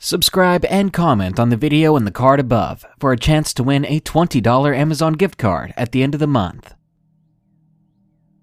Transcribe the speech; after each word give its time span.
Subscribe 0.00 0.64
and 0.66 0.92
comment 0.92 1.40
on 1.40 1.48
the 1.48 1.56
video 1.56 1.96
in 1.96 2.04
the 2.04 2.12
card 2.12 2.38
above 2.38 2.84
for 3.00 3.10
a 3.10 3.18
chance 3.18 3.52
to 3.52 3.64
win 3.64 3.84
a 3.84 3.98
$20 3.98 4.76
Amazon 4.76 5.14
gift 5.14 5.38
card 5.38 5.74
at 5.76 5.90
the 5.90 6.04
end 6.04 6.14
of 6.14 6.20
the 6.20 6.26
month. 6.28 6.74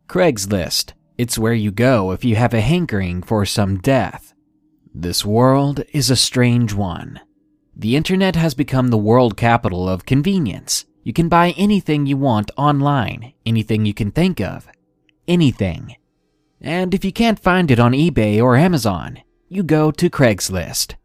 Craigslist. 0.10 0.92
It's 1.18 1.40
where 1.40 1.54
you 1.54 1.72
go 1.72 2.12
if 2.12 2.26
you 2.26 2.36
have 2.36 2.54
a 2.54 2.60
hankering 2.60 3.24
for 3.24 3.46
some 3.46 3.78
death. 3.78 4.34
This 4.94 5.24
world 5.24 5.82
is 5.94 6.10
a 6.10 6.18
strange 6.18 6.74
one. 6.74 7.22
The 7.74 7.96
internet 7.96 8.36
has 8.36 8.54
become 8.54 8.90
the 8.90 8.98
world 8.98 9.38
capital 9.38 9.88
of 9.88 10.06
convenience. 10.06 10.84
You 11.04 11.14
can 11.14 11.30
buy 11.30 11.52
anything 11.52 12.06
you 12.06 12.18
want 12.18 12.52
online, 12.58 13.32
anything 13.46 13.86
you 13.86 13.94
can 13.94 14.12
think 14.12 14.42
of. 14.42 14.68
Anything. 15.26 15.96
And 16.60 16.94
if 16.94 17.06
you 17.06 17.14
can't 17.14 17.40
find 17.40 17.72
it 17.72 17.80
on 17.80 17.94
eBay 17.94 18.44
or 18.44 18.58
Amazon, 18.58 19.20
you 19.48 19.64
go 19.64 19.90
to 19.92 20.10
Craigslist. 20.10 20.96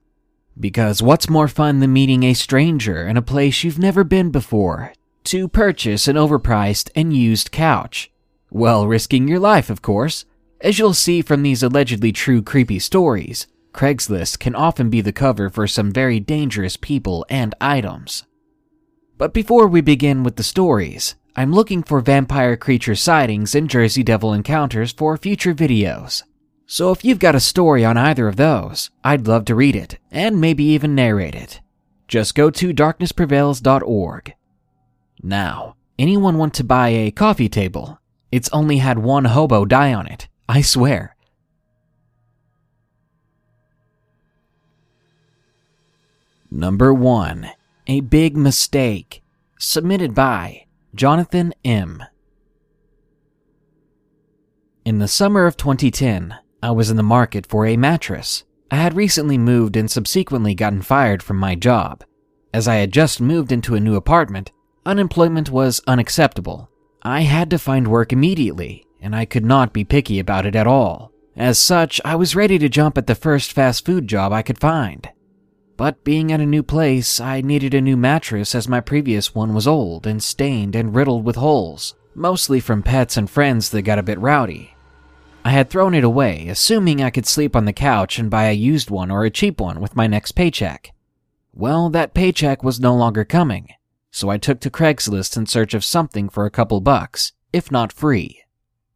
Because 0.58 1.02
what's 1.02 1.30
more 1.30 1.48
fun 1.48 1.80
than 1.80 1.92
meeting 1.92 2.22
a 2.22 2.34
stranger 2.34 3.06
in 3.06 3.16
a 3.16 3.22
place 3.22 3.64
you've 3.64 3.78
never 3.78 4.04
been 4.04 4.30
before 4.30 4.92
to 5.24 5.48
purchase 5.48 6.08
an 6.08 6.16
overpriced 6.16 6.90
and 6.94 7.16
used 7.16 7.50
couch? 7.50 8.10
Well, 8.50 8.86
risking 8.86 9.28
your 9.28 9.38
life, 9.38 9.70
of 9.70 9.82
course. 9.82 10.24
As 10.60 10.78
you'll 10.78 10.94
see 10.94 11.22
from 11.22 11.42
these 11.42 11.62
allegedly 11.62 12.12
true 12.12 12.42
creepy 12.42 12.78
stories, 12.78 13.46
Craigslist 13.72 14.38
can 14.40 14.54
often 14.54 14.90
be 14.90 15.00
the 15.00 15.12
cover 15.12 15.48
for 15.48 15.66
some 15.66 15.92
very 15.92 16.20
dangerous 16.20 16.76
people 16.76 17.24
and 17.30 17.54
items. 17.60 18.24
But 19.16 19.32
before 19.32 19.66
we 19.68 19.80
begin 19.80 20.22
with 20.24 20.36
the 20.36 20.42
stories, 20.42 21.14
I'm 21.36 21.52
looking 21.52 21.82
for 21.82 22.00
vampire 22.00 22.56
creature 22.56 22.96
sightings 22.96 23.54
and 23.54 23.70
Jersey 23.70 24.02
Devil 24.02 24.32
encounters 24.32 24.92
for 24.92 25.16
future 25.16 25.54
videos. 25.54 26.24
So 26.72 26.92
if 26.92 27.04
you've 27.04 27.18
got 27.18 27.34
a 27.34 27.40
story 27.40 27.84
on 27.84 27.96
either 27.96 28.28
of 28.28 28.36
those, 28.36 28.90
I'd 29.02 29.26
love 29.26 29.44
to 29.46 29.56
read 29.56 29.74
it, 29.74 29.98
and 30.12 30.40
maybe 30.40 30.62
even 30.62 30.94
narrate 30.94 31.34
it. 31.34 31.60
Just 32.06 32.36
go 32.36 32.48
to 32.48 32.72
darknessprevails.org. 32.72 34.34
Now, 35.20 35.74
anyone 35.98 36.38
want 36.38 36.54
to 36.54 36.62
buy 36.62 36.90
a 36.90 37.10
coffee 37.10 37.48
table? 37.48 37.98
It's 38.30 38.48
only 38.52 38.76
had 38.76 39.00
one 39.00 39.24
hobo 39.24 39.64
die 39.64 39.92
on 39.92 40.06
it, 40.06 40.28
I 40.48 40.60
swear. 40.60 41.16
Number 46.52 46.94
1. 46.94 47.50
A 47.88 48.00
Big 48.00 48.36
Mistake. 48.36 49.24
Submitted 49.58 50.14
by 50.14 50.66
Jonathan 50.94 51.52
M. 51.64 52.04
In 54.84 55.00
the 55.00 55.08
summer 55.08 55.46
of 55.46 55.56
2010, 55.56 56.36
I 56.62 56.70
was 56.72 56.90
in 56.90 56.96
the 56.96 57.02
market 57.02 57.46
for 57.46 57.66
a 57.66 57.76
mattress. 57.76 58.44
I 58.70 58.76
had 58.76 58.94
recently 58.94 59.38
moved 59.38 59.76
and 59.76 59.90
subsequently 59.90 60.54
gotten 60.54 60.82
fired 60.82 61.22
from 61.22 61.38
my 61.38 61.54
job. 61.54 62.04
As 62.52 62.68
I 62.68 62.76
had 62.76 62.92
just 62.92 63.20
moved 63.20 63.50
into 63.50 63.74
a 63.74 63.80
new 63.80 63.96
apartment, 63.96 64.52
unemployment 64.84 65.50
was 65.50 65.80
unacceptable. 65.86 66.68
I 67.02 67.22
had 67.22 67.48
to 67.50 67.58
find 67.58 67.88
work 67.88 68.12
immediately, 68.12 68.86
and 69.00 69.16
I 69.16 69.24
could 69.24 69.44
not 69.44 69.72
be 69.72 69.84
picky 69.84 70.18
about 70.18 70.44
it 70.44 70.54
at 70.54 70.66
all. 70.66 71.12
As 71.34 71.58
such, 71.58 72.00
I 72.04 72.16
was 72.16 72.36
ready 72.36 72.58
to 72.58 72.68
jump 72.68 72.98
at 72.98 73.06
the 73.06 73.14
first 73.14 73.52
fast 73.52 73.86
food 73.86 74.06
job 74.06 74.32
I 74.32 74.42
could 74.42 74.58
find. 74.58 75.08
But 75.78 76.04
being 76.04 76.30
at 76.30 76.40
a 76.40 76.46
new 76.46 76.62
place, 76.62 77.20
I 77.20 77.40
needed 77.40 77.72
a 77.72 77.80
new 77.80 77.96
mattress 77.96 78.54
as 78.54 78.68
my 78.68 78.80
previous 78.80 79.34
one 79.34 79.54
was 79.54 79.66
old 79.66 80.06
and 80.06 80.22
stained 80.22 80.76
and 80.76 80.94
riddled 80.94 81.24
with 81.24 81.36
holes, 81.36 81.94
mostly 82.14 82.60
from 82.60 82.82
pets 82.82 83.16
and 83.16 83.30
friends 83.30 83.70
that 83.70 83.82
got 83.82 83.98
a 83.98 84.02
bit 84.02 84.18
rowdy. 84.18 84.74
I 85.44 85.50
had 85.50 85.70
thrown 85.70 85.94
it 85.94 86.04
away, 86.04 86.48
assuming 86.48 87.02
I 87.02 87.10
could 87.10 87.26
sleep 87.26 87.56
on 87.56 87.64
the 87.64 87.72
couch 87.72 88.18
and 88.18 88.30
buy 88.30 88.44
a 88.44 88.52
used 88.52 88.90
one 88.90 89.10
or 89.10 89.24
a 89.24 89.30
cheap 89.30 89.60
one 89.60 89.80
with 89.80 89.96
my 89.96 90.06
next 90.06 90.32
paycheck. 90.32 90.92
Well, 91.52 91.88
that 91.90 92.14
paycheck 92.14 92.62
was 92.62 92.78
no 92.78 92.94
longer 92.94 93.24
coming, 93.24 93.68
so 94.10 94.28
I 94.28 94.38
took 94.38 94.60
to 94.60 94.70
Craigslist 94.70 95.36
in 95.36 95.46
search 95.46 95.72
of 95.74 95.84
something 95.84 96.28
for 96.28 96.44
a 96.44 96.50
couple 96.50 96.80
bucks, 96.80 97.32
if 97.52 97.70
not 97.70 97.92
free. 97.92 98.42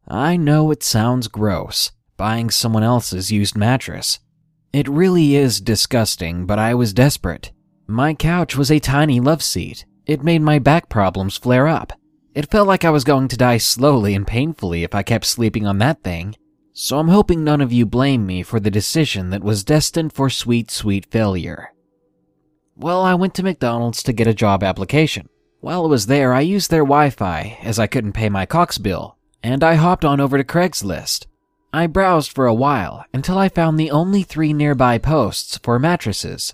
I 0.07 0.37
know 0.37 0.69
it 0.69 0.83
sounds 0.83 1.27
gross, 1.27 1.91
buying 2.15 2.49
someone 2.51 2.83
else's 2.83 3.31
used 3.31 3.57
mattress. 3.57 4.19
It 4.71 4.87
really 4.87 5.35
is 5.35 5.59
disgusting, 5.59 6.45
but 6.45 6.59
I 6.59 6.75
was 6.75 6.93
desperate. 6.93 7.51
My 7.87 8.13
couch 8.13 8.55
was 8.55 8.71
a 8.71 8.79
tiny 8.79 9.19
love 9.19 9.41
seat. 9.41 9.85
It 10.05 10.23
made 10.23 10.41
my 10.41 10.59
back 10.59 10.89
problems 10.89 11.37
flare 11.37 11.67
up. 11.67 11.93
It 12.35 12.51
felt 12.51 12.67
like 12.67 12.83
I 12.83 12.89
was 12.89 13.05
going 13.05 13.29
to 13.29 13.37
die 13.37 13.57
slowly 13.57 14.13
and 14.13 14.27
painfully 14.27 14.83
if 14.83 14.93
I 14.93 15.03
kept 15.03 15.23
sleeping 15.23 15.65
on 15.65 15.77
that 15.77 16.03
thing. 16.03 16.35
So 16.73 16.99
I'm 16.99 17.07
hoping 17.07 17.45
none 17.45 17.61
of 17.61 17.71
you 17.71 17.85
blame 17.85 18.25
me 18.25 18.43
for 18.43 18.59
the 18.59 18.69
decision 18.69 19.29
that 19.29 19.41
was 19.41 19.63
destined 19.63 20.11
for 20.11 20.29
sweet, 20.29 20.69
sweet 20.69 21.05
failure. 21.05 21.71
Well, 22.75 23.01
I 23.03 23.13
went 23.13 23.35
to 23.35 23.43
McDonald's 23.43 24.03
to 24.03 24.11
get 24.11 24.27
a 24.27 24.33
job 24.33 24.63
application. 24.63 25.29
While 25.61 25.85
I 25.85 25.87
was 25.87 26.07
there, 26.07 26.33
I 26.33 26.41
used 26.41 26.69
their 26.69 26.83
Wi 26.83 27.09
Fi 27.09 27.57
as 27.63 27.79
I 27.79 27.87
couldn't 27.87 28.11
pay 28.11 28.27
my 28.27 28.45
Cox 28.45 28.77
bill, 28.77 29.17
and 29.41 29.63
I 29.63 29.75
hopped 29.75 30.03
on 30.03 30.19
over 30.19 30.37
to 30.37 30.43
Craigslist. 30.43 31.27
I 31.71 31.87
browsed 31.87 32.33
for 32.33 32.47
a 32.47 32.53
while 32.53 33.05
until 33.13 33.37
I 33.37 33.47
found 33.47 33.79
the 33.79 33.91
only 33.91 34.23
three 34.23 34.51
nearby 34.51 34.97
posts 34.97 35.57
for 35.63 35.79
mattresses. 35.79 36.53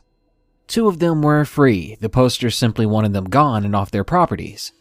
Two 0.68 0.88
of 0.88 1.00
them 1.00 1.24
were 1.24 1.44
free, 1.44 1.98
the 2.00 2.08
posters 2.08 2.56
simply 2.56 2.86
wanted 2.86 3.13
them 3.13 3.25
gone 3.25 3.66
and 3.66 3.75
off 3.75 3.90
their 3.90 4.03
properties 4.03 4.72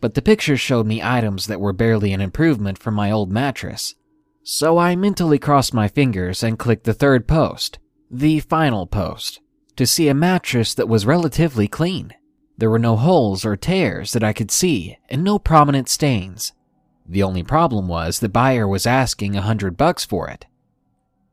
but 0.00 0.14
the 0.14 0.22
pictures 0.22 0.60
showed 0.60 0.86
me 0.86 1.02
items 1.02 1.46
that 1.46 1.60
were 1.60 1.72
barely 1.72 2.12
an 2.12 2.20
improvement 2.20 2.78
from 2.78 2.94
my 2.94 3.10
old 3.10 3.30
mattress. 3.30 3.94
So 4.42 4.78
I 4.78 4.96
mentally 4.96 5.38
crossed 5.38 5.74
my 5.74 5.88
fingers 5.88 6.42
and 6.42 6.58
clicked 6.58 6.84
the 6.84 6.94
third 6.94 7.28
post, 7.28 7.78
the 8.10 8.40
final 8.40 8.86
post, 8.86 9.40
to 9.76 9.86
see 9.86 10.08
a 10.08 10.14
mattress 10.14 10.74
that 10.74 10.88
was 10.88 11.06
relatively 11.06 11.68
clean. 11.68 12.14
There 12.56 12.70
were 12.70 12.78
no 12.78 12.96
holes 12.96 13.44
or 13.44 13.56
tears 13.56 14.12
that 14.12 14.24
I 14.24 14.32
could 14.32 14.50
see, 14.50 14.98
and 15.08 15.22
no 15.22 15.38
prominent 15.38 15.88
stains. 15.88 16.52
The 17.06 17.22
only 17.22 17.42
problem 17.42 17.88
was 17.88 18.18
the 18.18 18.28
buyer 18.28 18.68
was 18.68 18.86
asking 18.86 19.36
a 19.36 19.42
hundred 19.42 19.76
bucks 19.76 20.04
for 20.04 20.28
it. 20.28 20.46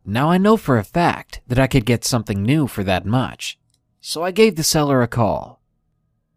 Now 0.05 0.31
I 0.31 0.37
know 0.37 0.55
for 0.55 0.77
a 0.77 0.83
fact 0.83 1.41
that 1.47 1.59
I 1.59 1.67
could 1.67 1.85
get 1.85 2.05
something 2.05 2.41
new 2.41 2.65
for 2.67 2.83
that 2.83 3.05
much, 3.05 3.59
so 3.99 4.23
I 4.23 4.31
gave 4.31 4.55
the 4.55 4.63
seller 4.63 5.01
a 5.01 5.07
call. 5.07 5.61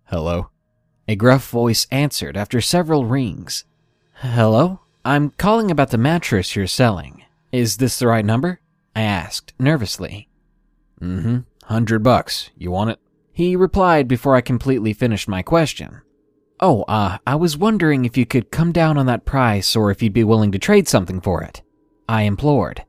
Hello? 0.05 0.51
A 1.11 1.17
gruff 1.17 1.51
voice 1.51 1.89
answered 1.91 2.37
after 2.37 2.61
several 2.61 3.05
rings. 3.05 3.65
Hello? 4.13 4.79
I'm 5.05 5.31
calling 5.31 5.69
about 5.69 5.91
the 5.91 5.99
mattress 5.99 6.55
you're 6.55 6.69
selling. 6.69 7.25
Is 7.51 7.79
this 7.79 7.99
the 7.99 8.07
right 8.07 8.25
number? 8.25 8.61
I 8.95 9.01
asked, 9.01 9.53
nervously. 9.59 10.29
Mm 11.03 11.23
hmm. 11.23 11.39
Hundred 11.65 12.05
bucks. 12.05 12.51
You 12.57 12.71
want 12.71 12.91
it? 12.91 13.01
He 13.33 13.57
replied 13.57 14.07
before 14.07 14.37
I 14.37 14.41
completely 14.41 14.93
finished 14.93 15.27
my 15.27 15.43
question. 15.43 16.01
Oh, 16.61 16.85
uh, 16.85 17.19
I 17.27 17.35
was 17.35 17.59
wondering 17.59 18.05
if 18.05 18.17
you 18.17 18.25
could 18.25 18.53
come 18.53 18.71
down 18.71 18.97
on 18.97 19.07
that 19.07 19.25
price 19.25 19.75
or 19.75 19.91
if 19.91 20.05
you'd 20.05 20.13
be 20.13 20.23
willing 20.23 20.53
to 20.53 20.61
trade 20.61 20.87
something 20.87 21.21
for 21.21 21.43
it. 21.43 21.61
I 22.09 22.23
implored. 22.23 22.85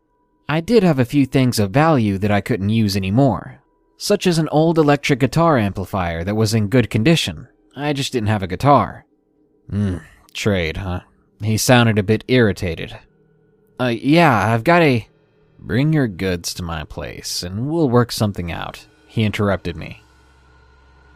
I 0.47 0.61
did 0.61 0.83
have 0.83 0.99
a 0.99 1.05
few 1.05 1.25
things 1.25 1.57
of 1.57 1.71
value 1.71 2.19
that 2.19 2.29
I 2.29 2.41
couldn't 2.41 2.69
use 2.69 2.95
anymore, 2.95 3.63
such 3.97 4.27
as 4.27 4.37
an 4.37 4.49
old 4.49 4.77
electric 4.77 5.21
guitar 5.21 5.57
amplifier 5.57 6.23
that 6.23 6.35
was 6.35 6.53
in 6.53 6.67
good 6.67 6.91
condition, 6.91 7.47
I 7.75 7.93
just 7.93 8.11
didn't 8.13 8.27
have 8.27 8.43
a 8.43 8.47
guitar. 8.47 9.05
Hmm, 9.69 9.97
trade, 10.33 10.77
huh? 10.77 11.01
He 11.41 11.57
sounded 11.57 11.97
a 11.97 12.03
bit 12.03 12.23
irritated. 12.27 12.97
Uh, 13.79 13.87
yeah, 13.87 14.53
I've 14.53 14.63
got 14.63 14.81
a. 14.81 15.07
Bring 15.57 15.93
your 15.93 16.07
goods 16.07 16.53
to 16.55 16.63
my 16.63 16.83
place 16.83 17.43
and 17.43 17.69
we'll 17.69 17.89
work 17.89 18.11
something 18.11 18.51
out, 18.51 18.87
he 19.05 19.23
interrupted 19.23 19.75
me. 19.75 20.03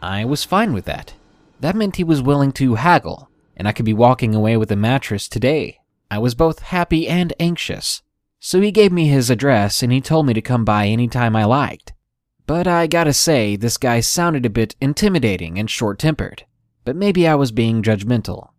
I 0.00 0.24
was 0.24 0.44
fine 0.44 0.72
with 0.72 0.84
that. 0.84 1.14
That 1.60 1.74
meant 1.74 1.96
he 1.96 2.04
was 2.04 2.22
willing 2.22 2.52
to 2.52 2.76
haggle, 2.76 3.28
and 3.56 3.66
I 3.66 3.72
could 3.72 3.84
be 3.84 3.94
walking 3.94 4.34
away 4.34 4.56
with 4.56 4.70
a 4.70 4.76
mattress 4.76 5.28
today. 5.28 5.80
I 6.10 6.18
was 6.18 6.34
both 6.34 6.60
happy 6.60 7.08
and 7.08 7.32
anxious. 7.40 8.02
So 8.38 8.60
he 8.60 8.70
gave 8.70 8.92
me 8.92 9.08
his 9.08 9.30
address 9.30 9.82
and 9.82 9.90
he 9.90 10.00
told 10.00 10.26
me 10.26 10.34
to 10.34 10.40
come 10.40 10.64
by 10.64 10.86
any 10.86 11.08
time 11.08 11.34
I 11.34 11.44
liked. 11.44 11.92
But 12.46 12.66
I 12.66 12.86
gotta 12.86 13.12
say, 13.12 13.56
this 13.56 13.76
guy 13.76 14.00
sounded 14.00 14.46
a 14.46 14.50
bit 14.50 14.76
intimidating 14.80 15.58
and 15.58 15.68
short 15.68 15.98
tempered. 15.98 16.44
But 16.84 16.96
maybe 16.96 17.26
I 17.26 17.34
was 17.34 17.50
being 17.50 17.82
judgmental. 17.82 18.50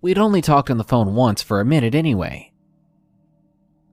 We'd 0.00 0.18
only 0.18 0.40
talked 0.40 0.70
on 0.70 0.78
the 0.78 0.84
phone 0.84 1.14
once 1.14 1.42
for 1.42 1.60
a 1.60 1.64
minute 1.64 1.94
anyway. 1.94 2.52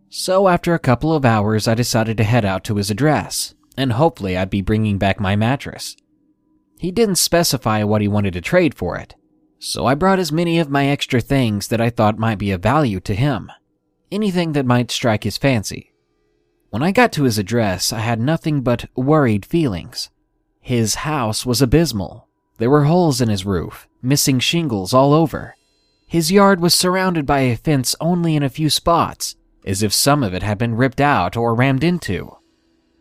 So 0.09 0.47
after 0.47 0.73
a 0.73 0.79
couple 0.79 1.13
of 1.13 1.25
hours, 1.25 1.67
I 1.67 1.75
decided 1.75 2.17
to 2.17 2.23
head 2.23 2.45
out 2.45 2.63
to 2.65 2.75
his 2.75 2.89
address, 2.89 3.53
and 3.77 3.93
hopefully 3.93 4.35
I'd 4.35 4.49
be 4.49 4.61
bringing 4.61 4.97
back 4.97 5.19
my 5.19 5.35
mattress. 5.35 5.95
He 6.79 6.91
didn't 6.91 7.15
specify 7.15 7.83
what 7.83 8.01
he 8.01 8.07
wanted 8.07 8.33
to 8.33 8.41
trade 8.41 8.73
for 8.73 8.97
it, 8.97 9.15
so 9.59 9.85
I 9.85 9.93
brought 9.93 10.17
as 10.17 10.31
many 10.31 10.57
of 10.57 10.69
my 10.69 10.87
extra 10.87 11.21
things 11.21 11.67
that 11.67 11.81
I 11.81 11.89
thought 11.89 12.17
might 12.17 12.39
be 12.39 12.51
of 12.51 12.63
value 12.63 12.99
to 13.01 13.13
him. 13.13 13.51
Anything 14.11 14.53
that 14.53 14.65
might 14.65 14.89
strike 14.89 15.23
his 15.23 15.37
fancy. 15.37 15.93
When 16.69 16.83
I 16.83 16.91
got 16.91 17.11
to 17.13 17.23
his 17.23 17.39
address, 17.39 17.91
I 17.91 17.99
had 17.99 18.19
nothing 18.19 18.61
but 18.61 18.85
worried 18.95 19.45
feelings. 19.45 20.09
His 20.61 20.95
house 20.95 21.45
was 21.45 21.61
abysmal. 21.63 22.27
There 22.59 22.69
were 22.69 22.83
holes 22.83 23.21
in 23.21 23.29
his 23.29 23.45
roof, 23.45 23.87
missing 24.03 24.39
shingles 24.39 24.93
all 24.93 25.13
over. 25.13 25.55
His 26.05 26.31
yard 26.31 26.59
was 26.59 26.75
surrounded 26.75 27.25
by 27.25 27.39
a 27.41 27.55
fence 27.55 27.95
only 27.99 28.35
in 28.35 28.43
a 28.43 28.49
few 28.49 28.69
spots, 28.69 29.35
as 29.65 29.81
if 29.81 29.93
some 29.93 30.23
of 30.23 30.33
it 30.33 30.43
had 30.43 30.57
been 30.59 30.75
ripped 30.75 31.01
out 31.01 31.35
or 31.35 31.55
rammed 31.55 31.83
into. 31.83 32.35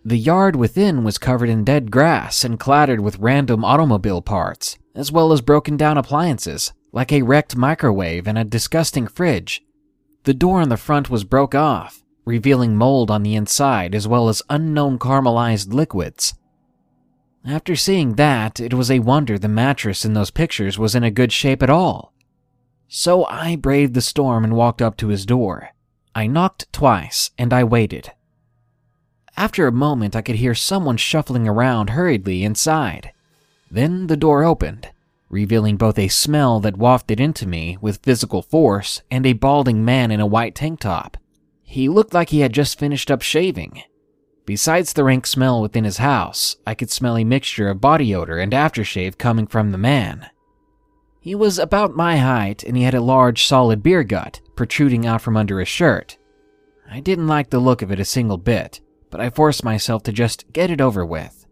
The 0.03 0.17
yard 0.17 0.57
within 0.57 1.05
was 1.05 1.19
covered 1.19 1.51
in 1.51 1.65
dead 1.65 1.91
grass 1.91 2.45
and 2.45 2.59
clattered 2.59 3.01
with 3.01 3.19
random 3.19 3.65
automobile 3.65 4.23
parts, 4.23 4.79
as 4.95 5.13
well 5.13 5.31
as 5.33 5.43
broken 5.43 5.77
down 5.77 5.99
appliances, 5.99 6.73
like 6.93 7.13
a 7.13 7.23
wrecked 7.23 7.57
microwave 7.57 8.27
and 8.27 8.39
a 8.39 8.45
disgusting 8.45 9.07
fridge. 9.07 9.63
The 10.25 10.33
door 10.33 10.63
on 10.63 10.71
the 10.71 10.79
front 10.79 11.11
was 11.11 11.25
broke 11.25 11.55
off, 11.55 12.03
revealing 12.29 12.77
mold 12.77 13.11
on 13.11 13.23
the 13.23 13.35
inside 13.35 13.95
as 13.95 14.07
well 14.07 14.29
as 14.29 14.43
unknown 14.51 14.99
caramelized 14.99 15.73
liquids. 15.73 16.35
After 17.43 17.75
seeing 17.75 18.17
that, 18.17 18.61
it 18.61 18.75
was 18.75 18.91
a 18.91 18.99
wonder 18.99 19.39
the 19.39 19.49
mattress 19.49 20.05
in 20.05 20.13
those 20.13 20.31
pictures 20.31 20.79
was 20.79 20.95
in 20.95 21.03
a 21.03 21.11
good 21.11 21.33
shape 21.33 21.63
at 21.63 21.71
all. 21.71 22.13
So 22.87 23.25
I 23.25 23.57
braved 23.57 23.95
the 23.95 24.03
storm 24.03 24.45
and 24.45 24.55
walked 24.55 24.83
up 24.83 24.99
to 24.99 25.09
his 25.09 25.25
door. 25.25 25.71
I 26.15 26.27
knocked 26.27 26.71
twice 26.71 27.31
and 27.39 27.51
I 27.51 27.65
waited. 27.65 28.13
After 29.35 29.67
a 29.67 29.73
moment, 29.73 30.15
I 30.15 30.21
could 30.21 30.37
hear 30.37 30.55
someone 30.55 30.99
shuffling 30.99 31.49
around 31.49 31.91
hurriedly 31.91 32.45
inside. 32.45 33.11
Then 33.71 34.07
the 34.09 34.19
door 34.19 34.45
opened, 34.45 34.91
revealing 35.31 35.79
both 35.79 35.99
a 35.99 36.09
smell 36.09 36.61
that 36.61 36.77
wafted 36.77 37.21
into 37.21 37.47
me 37.47 37.79
with 37.81 38.03
physical 38.03 38.43
force 38.43 39.01
and 39.11 39.25
a 39.25 39.33
balding 39.33 39.83
man 39.83 40.11
in 40.11 40.21
a 40.21 40.27
white 40.27 40.55
tank 40.55 40.81
top. 40.81 41.17
He 41.71 41.91
looked 41.91 42.15
like 42.15 42.31
he 42.31 42.41
had 42.41 42.55
just 42.55 42.79
finished 42.79 43.11
up 43.11 43.21
shaving. 43.21 43.83
Besides 44.47 44.95
the 44.95 45.05
rank 45.05 45.27
smell 45.27 45.61
within 45.61 45.85
his 45.85 45.99
house, 45.99 46.57
I 46.67 46.75
could 46.75 46.91
smell 46.91 47.19
a 47.19 47.25
mixture 47.25 47.69
of 47.69 47.79
body 47.79 48.15
odor 48.15 48.39
and 48.39 48.53
aftershave 48.55 49.19
coming 49.19 49.47
from 49.47 49.71
the 49.71 49.77
man. 49.77 50.31
He 51.21 51.35
was 51.35 51.59
about 51.59 51.95
my 51.95 52.17
height 52.17 52.65
and 52.65 52.75
he 52.75 52.85
had 52.85 52.95
a 52.95 53.03
large, 53.03 53.45
solid 53.45 53.83
beer 53.83 54.03
gut 54.03 54.41
protruding 54.57 55.05
out 55.05 55.21
from 55.21 55.37
under 55.37 55.59
his 55.61 55.69
shirt. 55.69 56.17
I 56.91 57.01
didn't 57.01 57.29
like 57.29 57.51
the 57.51 57.59
look 57.59 57.83
of 57.83 57.93
it 57.93 58.01
a 58.01 58.05
single 58.07 58.39
bit, 58.39 58.81
but 59.11 59.21
I 59.21 59.29
forced 59.29 59.63
myself 59.63 60.03
to 60.05 60.13
just 60.13 60.51
get 60.55 60.71
it 60.71 60.81
over 60.81 61.05
with. 61.05 61.45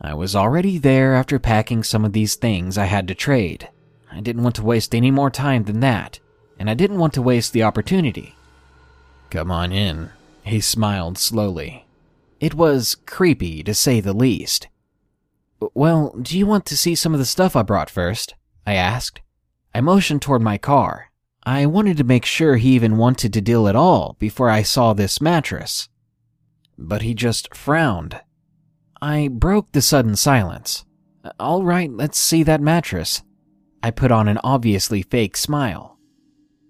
I 0.00 0.14
was 0.14 0.34
already 0.34 0.78
there 0.78 1.14
after 1.14 1.38
packing 1.38 1.82
some 1.82 2.06
of 2.06 2.14
these 2.14 2.36
things 2.36 2.78
I 2.78 2.86
had 2.86 3.06
to 3.08 3.14
trade. 3.14 3.68
I 4.10 4.22
didn't 4.22 4.44
want 4.44 4.56
to 4.56 4.64
waste 4.64 4.94
any 4.94 5.10
more 5.10 5.30
time 5.30 5.64
than 5.64 5.80
that, 5.80 6.20
and 6.58 6.70
I 6.70 6.74
didn't 6.74 6.98
want 6.98 7.12
to 7.14 7.22
waste 7.22 7.52
the 7.52 7.64
opportunity. 7.64 8.34
Come 9.30 9.50
on 9.50 9.72
in. 9.72 10.10
He 10.42 10.60
smiled 10.60 11.18
slowly. 11.18 11.86
It 12.40 12.54
was 12.54 12.94
creepy, 13.06 13.62
to 13.64 13.74
say 13.74 14.00
the 14.00 14.12
least. 14.12 14.68
Well, 15.74 16.14
do 16.20 16.38
you 16.38 16.46
want 16.46 16.64
to 16.66 16.76
see 16.76 16.94
some 16.94 17.12
of 17.12 17.18
the 17.18 17.26
stuff 17.26 17.56
I 17.56 17.62
brought 17.62 17.90
first? 17.90 18.34
I 18.66 18.74
asked. 18.74 19.20
I 19.74 19.80
motioned 19.80 20.22
toward 20.22 20.42
my 20.42 20.56
car. 20.56 21.10
I 21.44 21.66
wanted 21.66 21.96
to 21.96 22.04
make 22.04 22.24
sure 22.24 22.56
he 22.56 22.74
even 22.74 22.96
wanted 22.96 23.32
to 23.32 23.40
deal 23.40 23.68
at 23.68 23.76
all 23.76 24.16
before 24.18 24.50
I 24.50 24.62
saw 24.62 24.92
this 24.92 25.20
mattress. 25.20 25.88
But 26.76 27.02
he 27.02 27.14
just 27.14 27.54
frowned. 27.54 28.20
I 29.00 29.28
broke 29.28 29.72
the 29.72 29.82
sudden 29.82 30.16
silence. 30.16 30.84
All 31.38 31.64
right, 31.64 31.90
let's 31.90 32.18
see 32.18 32.42
that 32.44 32.60
mattress. 32.60 33.22
I 33.82 33.90
put 33.90 34.10
on 34.10 34.28
an 34.28 34.38
obviously 34.44 35.02
fake 35.02 35.36
smile. 35.36 35.98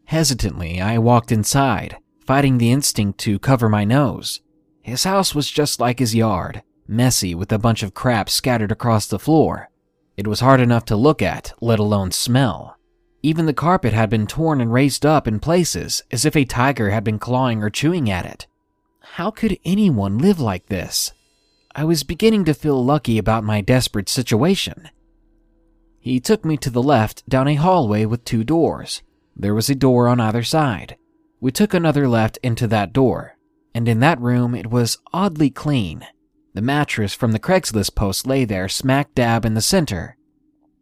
Hesitantly, 0.06 0.80
I 0.80 0.98
walked 0.98 1.32
inside, 1.32 1.98
fighting 2.28 2.58
the 2.58 2.70
instinct 2.70 3.18
to 3.18 3.38
cover 3.38 3.70
my 3.70 3.84
nose. 3.84 4.42
His 4.82 5.04
house 5.04 5.34
was 5.34 5.50
just 5.50 5.80
like 5.80 5.98
his 5.98 6.14
yard, 6.14 6.62
messy 6.86 7.34
with 7.34 7.50
a 7.50 7.58
bunch 7.58 7.82
of 7.82 7.94
crap 7.94 8.28
scattered 8.28 8.70
across 8.70 9.06
the 9.06 9.18
floor. 9.18 9.70
It 10.14 10.26
was 10.26 10.40
hard 10.40 10.60
enough 10.60 10.84
to 10.86 10.94
look 10.94 11.22
at, 11.22 11.54
let 11.62 11.78
alone 11.78 12.12
smell. 12.12 12.76
Even 13.22 13.46
the 13.46 13.54
carpet 13.54 13.94
had 13.94 14.10
been 14.10 14.26
torn 14.26 14.60
and 14.60 14.70
raised 14.70 15.06
up 15.06 15.26
in 15.26 15.40
places 15.40 16.02
as 16.10 16.26
if 16.26 16.36
a 16.36 16.44
tiger 16.44 16.90
had 16.90 17.02
been 17.02 17.18
clawing 17.18 17.62
or 17.62 17.70
chewing 17.70 18.10
at 18.10 18.26
it. 18.26 18.46
How 19.00 19.30
could 19.30 19.58
anyone 19.64 20.18
live 20.18 20.38
like 20.38 20.66
this? 20.66 21.12
I 21.74 21.84
was 21.84 22.02
beginning 22.02 22.44
to 22.44 22.52
feel 22.52 22.84
lucky 22.84 23.16
about 23.16 23.42
my 23.42 23.62
desperate 23.62 24.10
situation. 24.10 24.90
He 25.98 26.20
took 26.20 26.44
me 26.44 26.58
to 26.58 26.68
the 26.68 26.82
left 26.82 27.26
down 27.26 27.48
a 27.48 27.54
hallway 27.54 28.04
with 28.04 28.26
two 28.26 28.44
doors. 28.44 29.00
There 29.34 29.54
was 29.54 29.70
a 29.70 29.74
door 29.74 30.08
on 30.08 30.20
either 30.20 30.42
side. 30.42 30.98
We 31.40 31.52
took 31.52 31.72
another 31.72 32.08
left 32.08 32.38
into 32.42 32.66
that 32.68 32.92
door, 32.92 33.36
and 33.74 33.88
in 33.88 34.00
that 34.00 34.20
room 34.20 34.54
it 34.54 34.70
was 34.70 34.98
oddly 35.12 35.50
clean. 35.50 36.06
The 36.54 36.62
mattress 36.62 37.14
from 37.14 37.32
the 37.32 37.38
Craigslist 37.38 37.94
post 37.94 38.26
lay 38.26 38.44
there 38.44 38.68
smack 38.68 39.14
dab 39.14 39.44
in 39.44 39.54
the 39.54 39.60
center. 39.60 40.16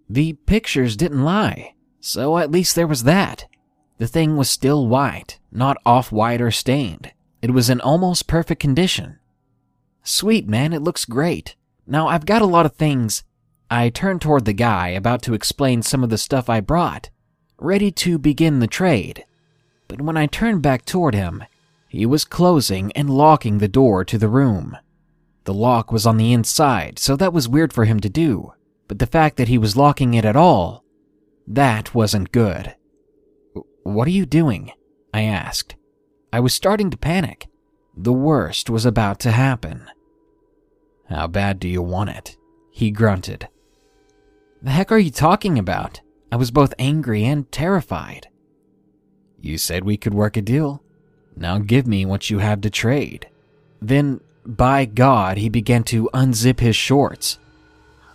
The 0.08 0.32
pictures 0.32 0.96
didn't 0.96 1.24
lie, 1.24 1.74
so 2.00 2.38
at 2.38 2.50
least 2.50 2.74
there 2.74 2.86
was 2.86 3.02
that. 3.02 3.46
The 3.98 4.06
thing 4.06 4.36
was 4.36 4.48
still 4.48 4.86
white, 4.86 5.38
not 5.50 5.76
off 5.84 6.12
white 6.12 6.40
or 6.40 6.50
stained. 6.50 7.12
It 7.42 7.50
was 7.50 7.68
in 7.68 7.80
almost 7.80 8.26
perfect 8.26 8.60
condition. 8.60 9.18
Sweet, 10.02 10.48
man, 10.48 10.72
it 10.72 10.82
looks 10.82 11.04
great. 11.04 11.56
Now, 11.86 12.08
I've 12.08 12.26
got 12.26 12.42
a 12.42 12.46
lot 12.46 12.66
of 12.66 12.76
things. 12.76 13.24
I 13.70 13.88
turned 13.88 14.22
toward 14.22 14.44
the 14.44 14.52
guy, 14.52 14.88
about 14.88 15.22
to 15.22 15.34
explain 15.34 15.82
some 15.82 16.04
of 16.04 16.10
the 16.10 16.18
stuff 16.18 16.48
I 16.48 16.60
brought, 16.60 17.10
ready 17.58 17.90
to 17.92 18.18
begin 18.18 18.60
the 18.60 18.66
trade. 18.66 19.24
But 19.88 20.00
when 20.00 20.16
I 20.16 20.26
turned 20.26 20.62
back 20.62 20.84
toward 20.84 21.14
him, 21.14 21.44
he 21.88 22.06
was 22.06 22.24
closing 22.24 22.92
and 22.92 23.08
locking 23.08 23.58
the 23.58 23.68
door 23.68 24.04
to 24.04 24.18
the 24.18 24.28
room. 24.28 24.76
The 25.44 25.54
lock 25.54 25.92
was 25.92 26.06
on 26.06 26.16
the 26.16 26.32
inside, 26.32 26.98
so 26.98 27.16
that 27.16 27.32
was 27.32 27.48
weird 27.48 27.72
for 27.72 27.84
him 27.84 28.00
to 28.00 28.08
do, 28.08 28.52
but 28.88 28.98
the 28.98 29.06
fact 29.06 29.36
that 29.36 29.48
he 29.48 29.58
was 29.58 29.76
locking 29.76 30.14
it 30.14 30.24
at 30.24 30.36
all, 30.36 30.84
that 31.46 31.94
wasn't 31.94 32.32
good. 32.32 32.74
What 33.84 34.08
are 34.08 34.12
you 34.12 34.26
doing? 34.26 34.72
I 35.14 35.22
asked. 35.22 35.76
I 36.32 36.40
was 36.40 36.52
starting 36.52 36.90
to 36.90 36.96
panic. 36.96 37.46
The 37.96 38.12
worst 38.12 38.68
was 38.68 38.84
about 38.84 39.20
to 39.20 39.30
happen. 39.30 39.88
How 41.08 41.28
bad 41.28 41.60
do 41.60 41.68
you 41.68 41.80
want 41.80 42.10
it? 42.10 42.36
He 42.70 42.90
grunted. 42.90 43.48
The 44.60 44.70
heck 44.70 44.90
are 44.90 44.98
you 44.98 45.12
talking 45.12 45.58
about? 45.58 46.00
I 46.32 46.36
was 46.36 46.50
both 46.50 46.74
angry 46.78 47.24
and 47.24 47.50
terrified. 47.52 48.28
You 49.40 49.58
said 49.58 49.84
we 49.84 49.96
could 49.96 50.14
work 50.14 50.36
a 50.36 50.42
deal. 50.42 50.82
Now 51.36 51.58
give 51.58 51.86
me 51.86 52.04
what 52.06 52.30
you 52.30 52.38
have 52.38 52.60
to 52.62 52.70
trade. 52.70 53.28
Then, 53.80 54.20
by 54.44 54.84
God, 54.84 55.36
he 55.36 55.48
began 55.48 55.84
to 55.84 56.10
unzip 56.14 56.60
his 56.60 56.76
shorts. 56.76 57.38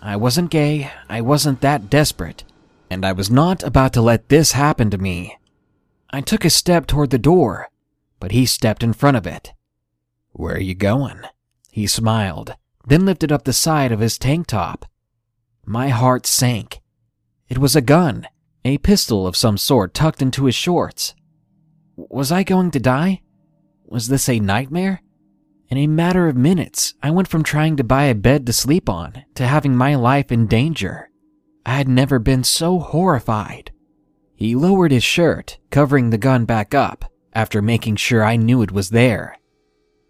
I 0.01 0.15
wasn't 0.15 0.49
gay, 0.49 0.91
I 1.07 1.21
wasn't 1.21 1.61
that 1.61 1.89
desperate, 1.89 2.43
and 2.89 3.05
I 3.05 3.11
was 3.11 3.29
not 3.29 3.61
about 3.63 3.93
to 3.93 4.01
let 4.01 4.29
this 4.29 4.53
happen 4.53 4.89
to 4.89 4.97
me. 4.97 5.37
I 6.09 6.21
took 6.21 6.43
a 6.43 6.49
step 6.49 6.87
toward 6.87 7.11
the 7.11 7.19
door, 7.19 7.69
but 8.19 8.31
he 8.31 8.45
stepped 8.45 8.83
in 8.83 8.93
front 8.93 9.17
of 9.17 9.27
it. 9.27 9.53
Where 10.31 10.55
are 10.55 10.59
you 10.59 10.75
going? 10.75 11.21
He 11.69 11.85
smiled, 11.87 12.55
then 12.87 13.05
lifted 13.05 13.31
up 13.31 13.43
the 13.43 13.53
side 13.53 13.91
of 13.91 13.99
his 13.99 14.17
tank 14.17 14.47
top. 14.47 14.85
My 15.65 15.89
heart 15.89 16.25
sank. 16.25 16.81
It 17.47 17.59
was 17.59 17.75
a 17.75 17.81
gun, 17.81 18.27
a 18.63 18.77
pistol 18.77 19.25
of 19.25 19.35
some 19.35 19.57
sort 19.57 19.93
tucked 19.93 20.21
into 20.21 20.45
his 20.45 20.55
shorts. 20.55 21.15
Was 21.95 22.31
I 22.31 22.43
going 22.43 22.71
to 22.71 22.79
die? 22.79 23.21
Was 23.85 24.07
this 24.07 24.29
a 24.29 24.39
nightmare? 24.39 25.01
In 25.69 25.77
a 25.77 25.87
matter 25.87 26.27
of 26.27 26.35
minutes, 26.35 26.95
I 27.01 27.11
went 27.11 27.27
from 27.27 27.43
trying 27.43 27.77
to 27.77 27.83
buy 27.83 28.05
a 28.05 28.15
bed 28.15 28.45
to 28.45 28.53
sleep 28.53 28.89
on 28.89 29.23
to 29.35 29.47
having 29.47 29.75
my 29.75 29.95
life 29.95 30.31
in 30.31 30.47
danger. 30.47 31.09
I 31.65 31.75
had 31.75 31.87
never 31.87 32.19
been 32.19 32.43
so 32.43 32.79
horrified. 32.79 33.71
He 34.35 34.55
lowered 34.55 34.91
his 34.91 35.03
shirt, 35.03 35.59
covering 35.69 36.09
the 36.09 36.17
gun 36.17 36.45
back 36.45 36.73
up, 36.73 37.05
after 37.33 37.61
making 37.61 37.95
sure 37.95 38.23
I 38.23 38.35
knew 38.35 38.61
it 38.61 38.71
was 38.71 38.89
there. 38.89 39.37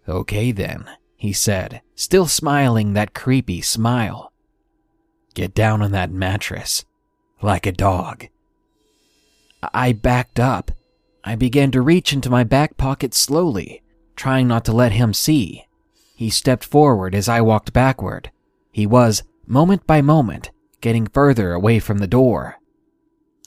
Okay 0.08 0.50
then, 0.52 0.88
he 1.16 1.32
said, 1.32 1.82
still 1.94 2.26
smiling 2.26 2.94
that 2.94 3.14
creepy 3.14 3.60
smile. 3.60 4.32
Get 5.34 5.54
down 5.54 5.80
on 5.82 5.92
that 5.92 6.10
mattress, 6.10 6.84
like 7.40 7.66
a 7.66 7.72
dog. 7.72 8.26
I 9.72 9.92
backed 9.92 10.40
up, 10.40 10.70
I 11.24 11.36
began 11.36 11.70
to 11.70 11.82
reach 11.82 12.12
into 12.12 12.30
my 12.30 12.42
back 12.42 12.76
pocket 12.76 13.14
slowly, 13.14 13.82
trying 14.16 14.48
not 14.48 14.64
to 14.64 14.72
let 14.72 14.92
him 14.92 15.14
see. 15.14 15.64
He 16.16 16.30
stepped 16.30 16.64
forward 16.64 17.14
as 17.14 17.28
I 17.28 17.40
walked 17.40 17.72
backward. 17.72 18.30
He 18.72 18.86
was, 18.86 19.22
moment 19.46 19.86
by 19.86 20.02
moment, 20.02 20.50
getting 20.80 21.06
further 21.06 21.52
away 21.52 21.78
from 21.78 21.98
the 21.98 22.06
door. 22.06 22.58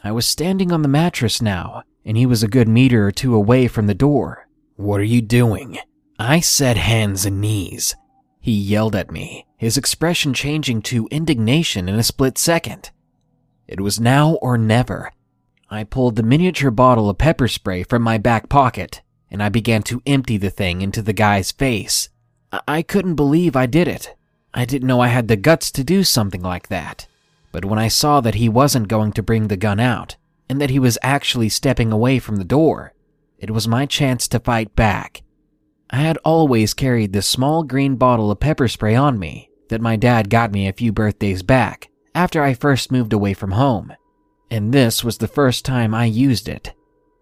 I 0.04 0.12
was 0.12 0.28
standing 0.28 0.72
on 0.72 0.84
the 0.84 0.88
mattress 0.88 1.42
now, 1.42 1.84
and 2.06 2.16
he 2.16 2.26
was 2.26 2.44
a 2.44 2.48
good 2.48 2.68
meter 2.68 3.08
or 3.08 3.12
two 3.12 3.36
away 3.36 3.68
from 3.68 3.88
the 3.88 3.94
door. 3.94 4.48
What 4.76 5.02
are 5.02 5.04
you 5.04 5.22
doing? 5.22 5.80
I 6.18 6.40
said 6.40 6.78
hands 6.78 7.26
and 7.26 7.42
knees. 7.42 7.96
He 8.40 8.54
yelled 8.54 8.96
at 8.96 9.12
me, 9.12 9.48
his 9.58 9.78
expression 9.78 10.34
changing 10.34 10.84
to 10.84 11.08
indignation 11.12 11.90
in 11.90 11.96
a 11.96 12.04
split 12.04 12.38
second. 12.38 12.92
It 13.68 13.82
was 13.82 14.00
now 14.00 14.36
or 14.36 14.58
never, 14.58 15.12
I 15.70 15.84
pulled 15.84 16.16
the 16.16 16.24
miniature 16.24 16.72
bottle 16.72 17.10
of 17.10 17.18
pepper 17.18 17.48
spray 17.48 17.84
from 17.84 18.02
my 18.02 18.18
back 18.18 18.50
pocket, 18.50 19.02
and 19.32 19.42
I 19.42 19.50
began 19.50 19.82
to 19.84 20.02
empty 20.06 20.38
the 20.38 20.50
thing 20.50 20.82
into 20.82 21.02
the 21.02 21.14
guy's 21.14 21.52
face. 21.52 22.10
I, 22.52 22.62
I 22.68 22.82
couldn't 22.82 23.16
believe 23.16 23.56
I 23.56 23.66
did 23.66 23.88
it. 23.88 24.16
I 24.54 24.66
didn't 24.66 24.88
know 24.88 25.02
I 25.02 25.08
had 25.08 25.28
the 25.28 25.36
guts 25.36 25.72
to 25.72 25.84
do 25.84 26.04
something 26.04 26.42
like 26.42 26.70
that. 26.70 27.08
But 27.52 27.66
when 27.66 27.80
I 27.80 27.88
saw 27.88 28.22
that 28.22 28.36
he 28.36 28.48
wasn't 28.48 28.88
going 28.88 29.12
to 29.14 29.24
bring 29.24 29.48
the 29.48 29.58
gun 29.58 29.80
out, 29.80 30.18
and 30.48 30.62
that 30.62 30.70
he 30.70 30.80
was 30.80 30.98
actually 31.02 31.50
stepping 31.50 31.92
away 31.92 32.20
from 32.20 32.36
the 32.36 32.44
door, 32.44 32.94
it 33.40 33.52
was 33.52 33.68
my 33.68 33.86
chance 33.86 34.28
to 34.30 34.40
fight 34.40 34.76
back. 34.76 35.24
I 35.90 35.98
had 35.98 36.18
always 36.24 36.74
carried 36.74 37.14
this 37.14 37.28
small 37.28 37.64
green 37.64 37.96
bottle 37.96 38.32
of 38.32 38.40
pepper 38.40 38.68
spray 38.68 38.96
on 38.96 39.20
me 39.20 39.50
that 39.70 39.82
my 39.82 39.96
dad 39.96 40.30
got 40.30 40.52
me 40.52 40.68
a 40.68 40.74
few 40.74 40.92
birthdays 40.92 41.44
back 41.44 41.90
after 42.14 42.44
I 42.44 42.54
first 42.54 42.92
moved 42.92 43.14
away 43.14 43.34
from 43.34 43.52
home, 43.52 43.94
and 44.50 44.74
this 44.74 45.04
was 45.04 45.18
the 45.18 45.28
first 45.28 45.66
time 45.66 45.94
I 45.94 46.06
used 46.06 46.48
it. 46.48 46.74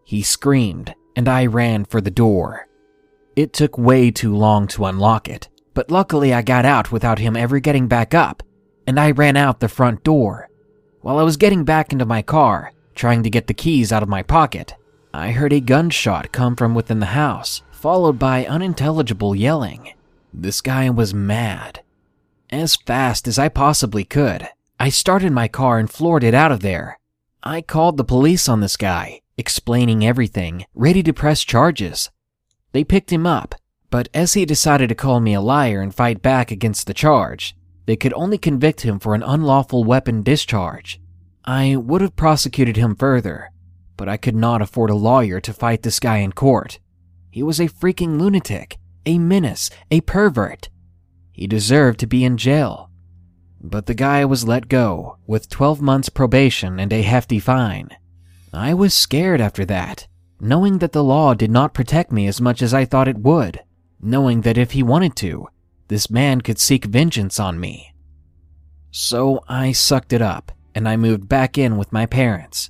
He 0.03 0.21
screamed, 0.21 0.93
and 1.15 1.27
I 1.27 1.45
ran 1.45 1.85
for 1.85 2.01
the 2.01 2.11
door. 2.11 2.67
It 3.35 3.53
took 3.53 3.77
way 3.77 4.11
too 4.11 4.35
long 4.35 4.67
to 4.67 4.85
unlock 4.85 5.27
it, 5.27 5.49
but 5.73 5.89
luckily 5.89 6.33
I 6.33 6.41
got 6.41 6.65
out 6.65 6.91
without 6.91 7.19
him 7.19 7.35
ever 7.35 7.59
getting 7.59 7.87
back 7.87 8.13
up, 8.13 8.43
and 8.85 8.99
I 8.99 9.11
ran 9.11 9.37
out 9.37 9.59
the 9.59 9.67
front 9.67 10.03
door. 10.03 10.49
While 11.01 11.17
I 11.17 11.23
was 11.23 11.37
getting 11.37 11.63
back 11.63 11.91
into 11.91 12.05
my 12.05 12.21
car, 12.21 12.71
trying 12.95 13.23
to 13.23 13.29
get 13.29 13.47
the 13.47 13.53
keys 13.53 13.91
out 13.91 14.03
of 14.03 14.09
my 14.09 14.23
pocket, 14.23 14.75
I 15.13 15.31
heard 15.31 15.53
a 15.53 15.59
gunshot 15.59 16.31
come 16.31 16.55
from 16.55 16.75
within 16.75 16.99
the 16.99 17.07
house, 17.07 17.61
followed 17.71 18.19
by 18.19 18.45
unintelligible 18.45 19.35
yelling. 19.35 19.93
This 20.33 20.61
guy 20.61 20.89
was 20.89 21.13
mad. 21.13 21.81
As 22.49 22.75
fast 22.75 23.27
as 23.27 23.37
I 23.37 23.49
possibly 23.49 24.03
could, 24.03 24.47
I 24.79 24.89
started 24.89 25.31
my 25.31 25.47
car 25.47 25.79
and 25.79 25.89
floored 25.89 26.23
it 26.23 26.33
out 26.33 26.51
of 26.51 26.61
there. 26.61 26.99
I 27.45 27.61
called 27.61 27.97
the 27.97 28.05
police 28.05 28.47
on 28.47 28.61
this 28.61 28.77
guy, 28.77 29.19
explaining 29.37 30.05
everything, 30.05 30.65
ready 30.73 31.03
to 31.03 31.11
press 31.11 31.43
charges. 31.43 32.09
They 32.71 32.85
picked 32.85 33.11
him 33.11 33.27
up, 33.27 33.55
but 33.89 34.07
as 34.13 34.33
he 34.33 34.45
decided 34.45 34.87
to 34.87 34.95
call 34.95 35.19
me 35.19 35.33
a 35.33 35.41
liar 35.41 35.81
and 35.81 35.93
fight 35.93 36.21
back 36.21 36.51
against 36.51 36.87
the 36.87 36.93
charge, 36.93 37.53
they 37.85 37.97
could 37.97 38.13
only 38.13 38.37
convict 38.37 38.81
him 38.81 38.97
for 38.97 39.13
an 39.13 39.23
unlawful 39.23 39.83
weapon 39.83 40.23
discharge. 40.23 41.01
I 41.43 41.75
would 41.75 41.99
have 41.99 42.15
prosecuted 42.15 42.77
him 42.77 42.95
further, 42.95 43.51
but 43.97 44.07
I 44.07 44.15
could 44.15 44.37
not 44.37 44.61
afford 44.61 44.89
a 44.89 44.95
lawyer 44.95 45.41
to 45.41 45.51
fight 45.51 45.81
this 45.83 45.99
guy 45.99 46.19
in 46.19 46.31
court. 46.31 46.79
He 47.29 47.43
was 47.43 47.59
a 47.59 47.67
freaking 47.67 48.17
lunatic, 48.19 48.77
a 49.05 49.19
menace, 49.19 49.69
a 49.91 49.99
pervert. 49.99 50.69
He 51.33 51.45
deserved 51.45 51.99
to 51.99 52.07
be 52.07 52.23
in 52.23 52.37
jail. 52.37 52.89
But 53.63 53.85
the 53.85 53.93
guy 53.93 54.25
was 54.25 54.45
let 54.45 54.67
go 54.67 55.17
with 55.25 55.49
12 55.49 55.81
months 55.81 56.09
probation 56.09 56.79
and 56.79 56.91
a 56.91 57.01
hefty 57.01 57.39
fine. 57.39 57.89
I 58.53 58.73
was 58.73 58.93
scared 58.93 59.39
after 59.39 59.63
that, 59.65 60.05
knowing 60.39 60.79
that 60.79 60.91
the 60.91 61.03
law 61.03 61.33
did 61.33 61.49
not 61.49 61.73
protect 61.73 62.11
me 62.11 62.27
as 62.27 62.41
much 62.41 62.61
as 62.61 62.73
I 62.73 62.83
thought 62.83 63.07
it 63.07 63.19
would, 63.19 63.61
knowing 64.01 64.41
that 64.41 64.57
if 64.57 64.71
he 64.71 64.83
wanted 64.83 65.15
to, 65.17 65.47
this 65.87 66.09
man 66.09 66.41
could 66.41 66.59
seek 66.59 66.85
vengeance 66.85 67.39
on 67.39 67.59
me. 67.59 67.93
So 68.91 69.43
I 69.47 69.71
sucked 69.71 70.11
it 70.11 70.21
up 70.21 70.51
and 70.75 70.87
I 70.87 70.97
moved 70.97 71.29
back 71.29 71.57
in 71.57 71.77
with 71.77 71.93
my 71.93 72.05
parents. 72.05 72.69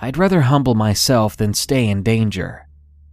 I'd 0.00 0.18
rather 0.18 0.42
humble 0.42 0.74
myself 0.74 1.36
than 1.36 1.54
stay 1.54 1.88
in 1.88 2.02
danger. 2.02 2.68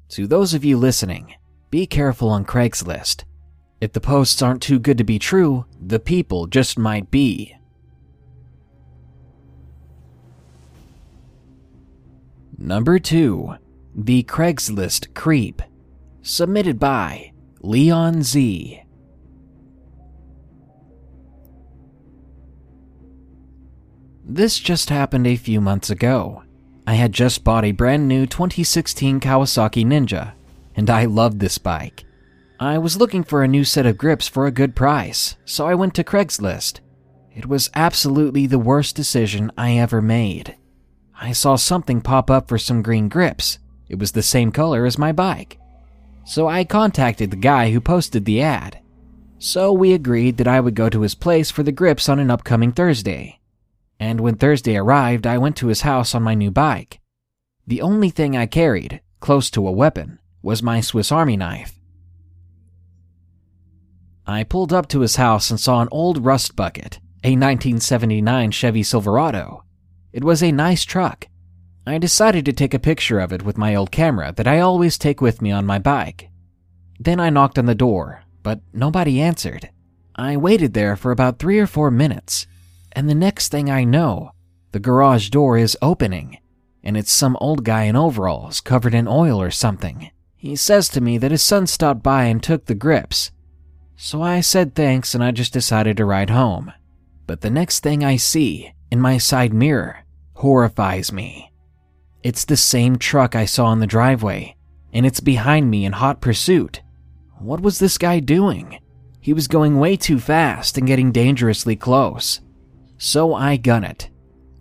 To 0.10 0.28
those 0.28 0.54
of 0.54 0.66
you 0.66 0.78
listening, 0.78 1.34
be 1.72 1.88
careful 1.88 2.30
on 2.30 2.46
Craigslist. 2.46 3.24
If 3.86 3.94
the 3.94 4.02
posts 4.02 4.42
aren't 4.42 4.64
too 4.64 4.80
good 4.80 4.98
to 4.98 5.04
be 5.04 5.20
true, 5.20 5.66
the 5.80 6.00
people 6.00 6.48
just 6.48 6.80
might 6.80 7.12
be. 7.12 7.56
Number 12.58 12.98
2. 12.98 13.58
The 13.94 14.24
Craigslist 14.24 15.14
Creep. 15.14 15.62
Submitted 16.24 16.80
by 16.80 17.32
Leon 17.60 18.24
Z. 18.24 18.82
This 24.24 24.58
just 24.58 24.90
happened 24.90 25.28
a 25.28 25.36
few 25.36 25.62
months 25.62 25.92
ago. 25.92 26.42
I 26.88 26.96
had 26.96 27.12
just 27.12 27.44
bought 27.44 27.66
a 27.66 27.72
brand 27.72 28.08
new 28.08 28.26
2016 28.26 29.20
Kawasaki 29.20 29.86
Ninja, 29.86 30.34
and 30.76 30.90
I 30.90 31.06
loved 31.06 31.40
this 31.40 31.60
bike. 31.60 32.04
I 32.60 32.78
was 32.78 32.98
looking 32.98 33.24
for 33.24 33.44
a 33.44 33.48
new 33.48 33.64
set 33.64 33.86
of 33.86 33.98
grips 33.98 34.28
for 34.28 34.46
a 34.46 34.52
good 34.52 34.76
price, 34.76 35.36
so 35.46 35.68
I 35.68 35.76
went 35.76 35.94
to 35.96 36.04
Craigslist. 36.04 36.80
It 37.36 37.46
was 37.48 37.70
absolutely 37.76 38.48
the 38.48 38.60
worst 38.60 38.96
decision 38.96 39.52
I 39.58 39.78
ever 39.78 40.02
made. 40.02 40.56
I 41.20 41.32
saw 41.34 41.56
something 41.56 42.02
pop 42.02 42.30
up 42.30 42.48
for 42.48 42.58
some 42.58 42.82
green 42.82 43.10
grips. 43.10 43.60
It 43.90 44.00
was 44.00 44.14
the 44.14 44.24
same 44.24 44.52
color 44.52 44.86
as 44.86 44.98
my 44.98 45.12
bike. 45.12 45.60
So 46.26 46.48
I 46.48 46.64
contacted 46.64 47.32
the 47.32 47.38
guy 47.38 47.72
who 47.72 47.82
posted 47.82 48.26
the 48.26 48.42
ad. 48.42 48.80
So 49.38 49.72
we 49.74 49.94
agreed 49.94 50.38
that 50.38 50.48
I 50.48 50.60
would 50.60 50.76
go 50.76 50.90
to 50.90 51.02
his 51.02 51.16
place 51.16 51.52
for 51.52 51.64
the 51.64 51.72
grips 51.72 52.08
on 52.10 52.20
an 52.20 52.32
upcoming 52.32 52.72
Thursday 52.72 53.40
and 54.00 54.20
when 54.20 54.36
Thursday 54.36 54.76
arrived, 54.76 55.26
I 55.26 55.38
went 55.38 55.56
to 55.58 55.68
his 55.68 55.82
house 55.82 56.14
on 56.14 56.24
my 56.24 56.34
new 56.34 56.52
bike. 56.52 57.00
The 57.68 57.82
only 57.82 58.10
thing 58.10 58.36
I 58.36 58.46
carried, 58.46 59.02
close 59.20 59.50
to 59.52 59.68
a 59.68 59.72
weapon, 59.72 60.20
was 60.42 60.62
my 60.62 60.82
Swiss 60.82 61.12
Army 61.12 61.38
knife. 61.38 61.80
I 64.28 64.44
pulled 64.44 64.74
up 64.74 64.88
to 64.90 65.02
his 65.02 65.18
house 65.18 65.50
and 65.50 65.60
saw 65.60 65.82
an 65.82 65.88
old 65.92 66.26
rust 66.26 66.56
bucket, 66.56 67.00
a 67.24 67.32
1979 67.32 68.52
Chevy 68.52 68.84
Silverado. 68.84 69.64
It 70.12 70.24
was 70.24 70.42
a 70.42 70.52
nice 70.52 70.84
truck. 70.84 71.28
I 71.86 71.98
decided 71.98 72.46
to 72.46 72.54
take 72.54 72.74
a 72.74 72.80
picture 72.80 73.20
of 73.20 73.32
it 73.32 73.44
with 73.44 73.58
my 73.58 73.76
old 73.76 73.92
camera 73.92 74.34
that 74.36 74.48
I 74.48 74.60
always 74.60 74.98
take 74.98 75.22
with 75.22 75.42
me 75.42 75.52
on 75.52 75.66
my 75.66 75.78
bike. 75.78 76.30
Then 77.00 77.20
I 77.20 77.30
knocked 77.30 77.60
on 77.60 77.66
the 77.66 77.76
door, 77.76 78.24
but 78.42 78.62
nobody 78.74 79.22
answered. 79.22 79.70
I 80.16 80.38
waited 80.38 80.74
there 80.74 80.96
for 80.96 81.12
about 81.12 81.40
three 81.40 81.60
or 81.60 81.68
four 81.68 81.92
minutes 81.92 82.48
and 82.96 83.10
the 83.10 83.16
next 83.16 83.50
thing 83.50 83.70
I 83.70 83.84
know, 83.84 84.32
the 84.72 84.80
garage 84.80 85.30
door 85.30 85.58
is 85.58 85.78
opening, 85.82 86.40
and 86.82 86.96
it's 86.96 87.12
some 87.12 87.38
old 87.42 87.66
guy 87.66 87.84
in 87.84 87.96
overalls 87.96 88.62
covered 88.62 88.94
in 88.94 89.08
oil 89.08 89.40
or 89.40 89.52
something. 89.52 90.12
He 90.38 90.56
says 90.56 90.88
to 90.90 91.02
me 91.02 91.18
that 91.18 91.32
his 91.32 91.44
son 91.44 91.68
stopped 91.68 92.02
by 92.02 92.26
and 92.26 92.42
took 92.42 92.66
the 92.66 92.76
grips. 92.76 93.32
So 93.98 94.22
I 94.22 94.42
said 94.42 94.76
thanks 94.76 95.16
and 95.16 95.24
I 95.24 95.32
just 95.32 95.54
decided 95.54 95.98
to 95.98 96.06
ride 96.06 96.30
home. 96.30 96.72
But 97.28 97.42
the 97.42 97.50
next 97.50 97.82
thing 97.82 98.04
I 98.04 98.18
see, 98.18 98.74
in 98.92 99.00
my 99.00 99.18
side 99.18 99.54
mirror, 99.54 100.06
horrifies 100.34 101.12
me. 101.12 101.52
It's 102.24 102.46
the 102.46 102.58
same 102.58 102.98
truck 102.98 103.36
I 103.36 103.46
saw 103.46 103.72
in 103.72 103.80
the 103.80 103.88
driveway, 103.88 104.56
and 104.94 105.06
it's 105.06 105.20
behind 105.20 105.70
me 105.70 105.86
in 105.86 105.94
hot 105.94 106.22
pursuit. 106.22 106.82
What 107.40 107.62
was 107.62 107.80
this 107.80 107.98
guy 107.98 108.20
doing? 108.20 108.80
He 109.22 109.34
was 109.34 109.48
going 109.48 109.80
way 109.80 109.96
too 109.98 110.20
fast 110.20 110.78
and 110.78 110.88
getting 110.88 111.12
dangerously 111.12 111.76
close. 111.76 112.42
So 112.98 113.34
I 113.34 113.58
gun 113.58 113.84
it. 113.84 114.10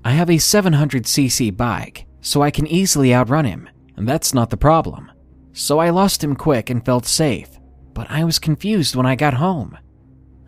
I 0.05 0.13
have 0.13 0.29
a 0.29 0.35
700cc 0.35 1.57
bike, 1.57 2.07
so 2.21 2.43
I 2.43 2.51
can 2.51 2.67
easily 2.67 3.15
outrun 3.15 3.45
him, 3.45 3.69
and 3.97 4.09
that's 4.09 4.35
not 4.35 4.51
the 4.51 4.57
problem. 4.57 5.11
So 5.53 5.79
I 5.79 5.91
lost 5.91 6.23
him 6.23 6.35
quick 6.35 6.69
and 6.69 6.85
felt 6.85 7.07
safe, 7.07 7.54
but 7.95 8.11
I 8.11 8.25
was 8.25 8.39
confused 8.39 8.95
when 8.95 9.07
I 9.07 9.15
got 9.15 9.35
home. 9.35 9.79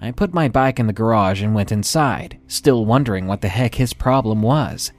I 0.01 0.11
put 0.11 0.35
my 0.35 0.49
bike 0.49 0.79
in 0.79 0.87
the 0.87 0.93
garage 0.93 1.43
and 1.43 1.55
went 1.55 1.73
inside, 1.73 2.39
still 2.49 2.85
wondering 2.85 3.27
what 3.27 3.41
the 3.41 3.49
heck 3.49 3.77
his 3.77 3.95
problem 3.95 4.43
was. 4.43 4.93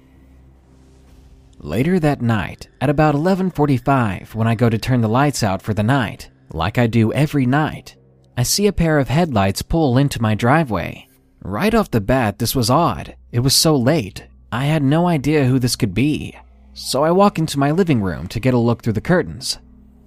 Later 1.59 1.99
that 1.99 2.21
night, 2.21 2.67
at 2.81 2.89
about 2.89 3.15
11:45, 3.15 4.33
when 4.35 4.47
I 4.47 4.55
go 4.55 4.69
to 4.69 4.77
turn 4.77 5.01
the 5.01 5.07
lights 5.07 5.43
out 5.43 5.61
for 5.61 5.73
the 5.73 5.83
night, 5.83 6.29
like 6.51 6.77
I 6.77 6.87
do 6.87 7.11
every 7.13 7.45
night, 7.45 7.95
I 8.37 8.43
see 8.43 8.67
a 8.67 8.73
pair 8.73 8.99
of 8.99 9.09
headlights 9.09 9.61
pull 9.61 9.97
into 9.97 10.21
my 10.21 10.35
driveway. 10.35 11.07
Right 11.41 11.73
off 11.73 11.91
the 11.91 12.01
bat, 12.01 12.39
this 12.39 12.55
was 12.55 12.69
odd. 12.69 13.15
It 13.31 13.39
was 13.39 13.55
so 13.55 13.75
late. 13.75 14.27
I 14.51 14.65
had 14.65 14.83
no 14.83 15.07
idea 15.07 15.45
who 15.45 15.59
this 15.59 15.75
could 15.75 15.93
be. 15.93 16.35
So 16.73 17.03
I 17.03 17.11
walk 17.11 17.39
into 17.39 17.59
my 17.59 17.71
living 17.71 18.01
room 18.01 18.27
to 18.27 18.39
get 18.39 18.53
a 18.53 18.59
look 18.59 18.83
through 18.83 18.93
the 18.93 19.01
curtains. 19.01 19.57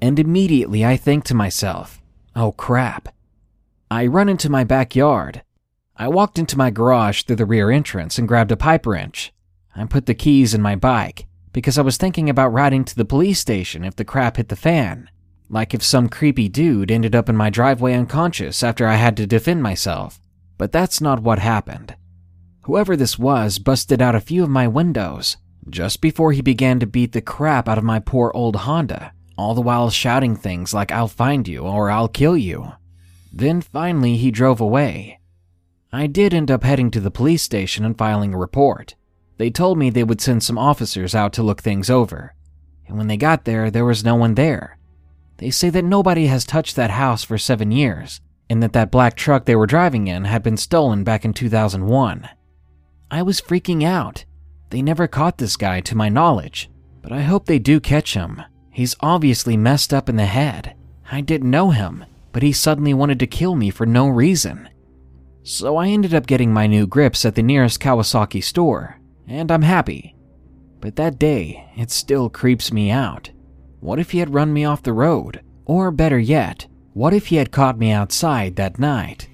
And 0.01 0.19
immediately 0.19 0.85
I 0.85 0.97
think 0.97 1.25
to 1.25 1.35
myself, 1.35 2.00
oh 2.41 2.53
crap. 2.53 3.15
I 3.91 4.07
run 4.07 4.31
into 4.31 4.49
my 4.49 4.65
backyard. 4.65 5.43
I 5.95 6.09
walked 6.09 6.39
into 6.39 6.57
my 6.57 6.71
garage 6.71 7.23
through 7.23 7.37
the 7.37 7.45
rear 7.45 7.71
entrance 7.71 8.19
and 8.19 8.27
grabbed 8.27 8.51
a 8.51 8.57
pipe 8.57 8.87
wrench. 8.87 9.35
I 9.77 9.85
put 9.85 10.07
the 10.07 10.15
keys 10.15 10.55
in 10.55 10.63
my 10.63 10.75
bike 10.75 11.27
because 11.53 11.77
I 11.77 11.83
was 11.83 11.99
thinking 11.99 12.31
about 12.31 12.55
riding 12.55 12.85
to 12.85 12.97
the 12.97 13.05
police 13.05 13.39
station 13.39 13.85
if 13.85 13.95
the 13.95 14.07
crap 14.07 14.39
hit 14.39 14.49
the 14.49 14.57
fan. 14.57 15.11
Like 15.51 15.75
if 15.75 15.83
some 15.83 16.09
creepy 16.09 16.49
dude 16.49 16.91
ended 16.91 17.15
up 17.15 17.29
in 17.29 17.37
my 17.37 17.51
driveway 17.51 17.93
unconscious 17.93 18.63
after 18.63 18.87
I 18.87 18.95
had 18.95 19.19
to 19.19 19.27
defend 19.27 19.63
myself. 19.63 20.19
But 20.57 20.73
that's 20.73 21.03
not 21.03 21.21
what 21.21 21.41
happened. 21.41 21.95
Whoever 22.63 22.97
this 22.97 23.19
was 23.19 23.59
busted 23.59 24.01
out 24.01 24.15
a 24.15 24.21
few 24.21 24.43
of 24.43 24.49
my 24.49 24.67
windows 24.67 25.37
just 25.69 26.01
before 26.01 26.33
he 26.33 26.41
began 26.41 26.81
to 26.81 26.87
beat 26.87 27.13
the 27.13 27.21
crap 27.21 27.69
out 27.69 27.77
of 27.77 27.85
my 27.85 27.99
poor 27.99 28.33
old 28.35 28.57
Honda, 28.57 29.13
all 29.41 29.55
the 29.55 29.61
while 29.61 29.91
shouting 29.91 30.37
things 30.37 30.75
like, 30.75 30.93
I'll 30.93 31.09
find 31.09 31.49
you 31.49 31.61
or 31.61 31.91
I'll 31.91 32.09
kill 32.09 32.37
you. 32.37 32.73
Then 33.33 33.61
finally 33.61 34.17
he 34.17 34.31
drove 34.31 34.61
away. 34.61 35.19
I 35.93 36.07
did 36.07 36.33
end 36.33 36.51
up 36.51 36.63
heading 36.63 36.91
to 36.93 37.01
the 37.01 37.11
police 37.11 37.43
station 37.43 37.85
and 37.85 37.99
filing 37.99 38.35
a 38.35 38.39
report. 38.39 38.95
They 39.39 39.51
told 39.51 39.79
me 39.79 39.91
they 39.91 40.05
would 40.05 40.21
send 40.21 40.43
some 40.43 40.59
officers 40.59 41.15
out 41.15 41.33
to 41.33 41.43
look 41.43 41.63
things 41.63 41.89
over. 41.89 42.35
And 42.87 42.99
when 42.99 43.07
they 43.07 43.17
got 43.17 43.45
there, 43.45 43.71
there 43.71 43.85
was 43.85 44.05
no 44.05 44.15
one 44.15 44.35
there. 44.35 44.79
They 45.39 45.51
say 45.51 45.71
that 45.71 45.85
nobody 45.85 46.27
has 46.27 46.45
touched 46.45 46.77
that 46.77 46.91
house 46.91 47.25
for 47.25 47.39
seven 47.39 47.71
years, 47.71 48.21
and 48.51 48.63
that 48.63 48.75
that 48.75 48.91
black 48.91 49.17
truck 49.17 49.47
they 49.47 49.57
were 49.57 49.67
driving 49.67 50.09
in 50.09 50.25
had 50.25 50.43
been 50.43 50.59
stolen 50.59 51.03
back 51.03 51.25
in 51.25 51.33
2001. 51.33 52.29
I 53.11 53.23
was 53.23 53.41
freaking 53.41 53.83
out. 53.83 54.25
They 54.69 54.83
never 54.83 55.09
caught 55.09 55.39
this 55.39 55.57
guy 55.57 55.81
to 55.81 55.97
my 55.97 56.09
knowledge, 56.09 56.71
but 57.01 57.11
I 57.11 57.23
hope 57.23 57.47
they 57.47 57.59
do 57.59 57.81
catch 57.81 58.15
him. 58.15 58.43
He's 58.71 58.97
obviously 59.01 59.57
messed 59.57 59.93
up 59.93 60.09
in 60.09 60.17
the 60.17 60.27
head. 60.27 60.75
I 61.11 61.21
didn't 61.21 61.51
know 61.51 61.71
him, 61.71 62.05
but 62.33 62.43
he 62.43 62.53
suddenly 62.53 62.95
wanted 62.95 63.19
to 63.21 63.27
kill 63.27 63.57
me 63.57 63.71
for 63.71 63.87
no 63.87 64.09
reason. 64.09 64.69
So 65.43 65.77
I 65.77 65.89
ended 65.89 66.15
up 66.15 66.27
getting 66.27 66.53
my 66.53 66.67
new 66.67 66.87
grips 66.87 67.25
at 67.25 67.35
the 67.35 67.43
nearest 67.43 67.81
Kawasaki 67.81 68.43
store, 68.43 69.01
and 69.27 69.51
I'm 69.51 69.63
happy. 69.63 70.15
But 70.81 70.97
that 70.97 71.19
day, 71.19 71.69
it 71.77 71.91
still 71.91 72.31
creeps 72.31 72.73
me 72.73 72.91
out. 72.91 73.31
What 73.81 73.99
if 73.99 74.11
he 74.11 74.19
had 74.19 74.35
run 74.35 74.53
me 74.53 74.65
off 74.65 74.83
the 74.83 74.93
road? 74.93 75.43
Or 75.65 75.91
better 75.91 76.19
yet, 76.19 76.67
what 76.93 77.15
if 77.15 77.27
he 77.27 77.37
had 77.37 77.51
caught 77.51 77.79
me 77.79 77.91
outside 77.91 78.57
that 78.57 78.79
night? 78.79 79.29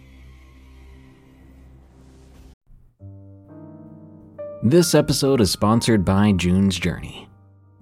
This 4.62 4.94
episode 4.94 5.40
is 5.40 5.50
sponsored 5.50 6.04
by 6.04 6.32
June's 6.32 6.78
Journey. 6.78 7.25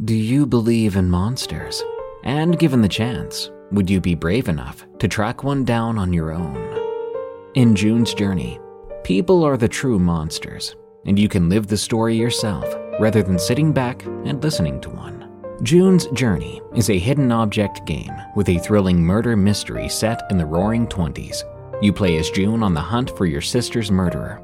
Do 0.05 0.15
you 0.15 0.45
believe 0.45 0.97
in 0.97 1.09
monsters? 1.09 1.83
And 2.25 2.59
given 2.59 2.83
the 2.83 2.89
chance, 2.89 3.51
would 3.73 3.89
you 3.89 4.03
be 4.03 4.15
brave 4.15 4.51
enough 4.51 4.85
to 4.99 5.09
track 5.09 5.43
one 5.43 5.65
down 5.65 5.97
on 5.97 6.13
your 6.13 6.31
own? 6.31 6.55
In 7.55 7.75
June's 7.75 8.13
Journey, 8.13 8.61
people 9.03 9.43
are 9.43 9.57
the 9.57 9.67
true 9.67 9.99
monsters, 9.99 10.77
and 11.07 11.19
you 11.19 11.27
can 11.27 11.49
live 11.49 11.69
the 11.69 11.79
story 11.79 12.17
yourself 12.17 12.67
rather 13.01 13.23
than 13.23 13.39
sitting 13.39 13.73
back 13.73 14.05
and 14.05 14.43
listening 14.43 14.79
to 14.83 14.91
one. 14.91 15.27
June's 15.63 16.07
Journey 16.09 16.61
is 16.75 16.91
a 16.91 16.99
hidden 16.99 17.33
object 17.33 17.87
game 17.87 18.13
with 18.37 18.51
a 18.51 18.59
thrilling 18.59 19.01
murder 19.01 19.37
mystery 19.37 19.89
set 19.89 20.21
in 20.31 20.37
the 20.37 20.45
roaring 20.45 20.87
20s. 20.87 21.45
You 21.81 21.95
play 21.95 22.19
as 22.19 22.29
June 22.29 22.63
on 22.63 22.75
the 22.75 22.81
hunt 22.81 23.17
for 23.17 23.25
your 23.25 23.41
sister's 23.41 23.91
murderer. 23.91 24.44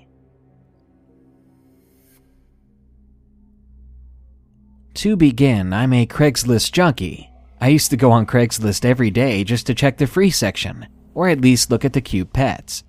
To 4.95 5.15
begin, 5.15 5.71
I'm 5.71 5.93
a 5.93 6.05
Craigslist 6.05 6.73
junkie. 6.73 7.29
I 7.61 7.69
used 7.69 7.89
to 7.91 7.97
go 7.97 8.11
on 8.11 8.25
Craigslist 8.25 8.83
every 8.83 9.09
day 9.09 9.43
just 9.43 9.65
to 9.67 9.73
check 9.73 9.97
the 9.97 10.05
free 10.05 10.29
section, 10.29 10.87
or 11.13 11.29
at 11.29 11.41
least 11.41 11.71
look 11.71 11.85
at 11.85 11.93
the 11.93 12.01
cute 12.01 12.33
pets. 12.33 12.83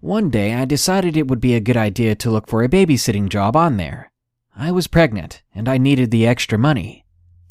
One 0.00 0.30
day, 0.30 0.54
I 0.54 0.64
decided 0.64 1.16
it 1.16 1.28
would 1.28 1.40
be 1.40 1.54
a 1.54 1.60
good 1.60 1.76
idea 1.76 2.14
to 2.16 2.30
look 2.30 2.48
for 2.48 2.62
a 2.62 2.68
babysitting 2.68 3.28
job 3.28 3.56
on 3.56 3.76
there. 3.76 4.10
I 4.56 4.72
was 4.72 4.86
pregnant, 4.86 5.42
and 5.54 5.68
I 5.68 5.76
needed 5.76 6.10
the 6.10 6.26
extra 6.26 6.58
money. 6.58 7.04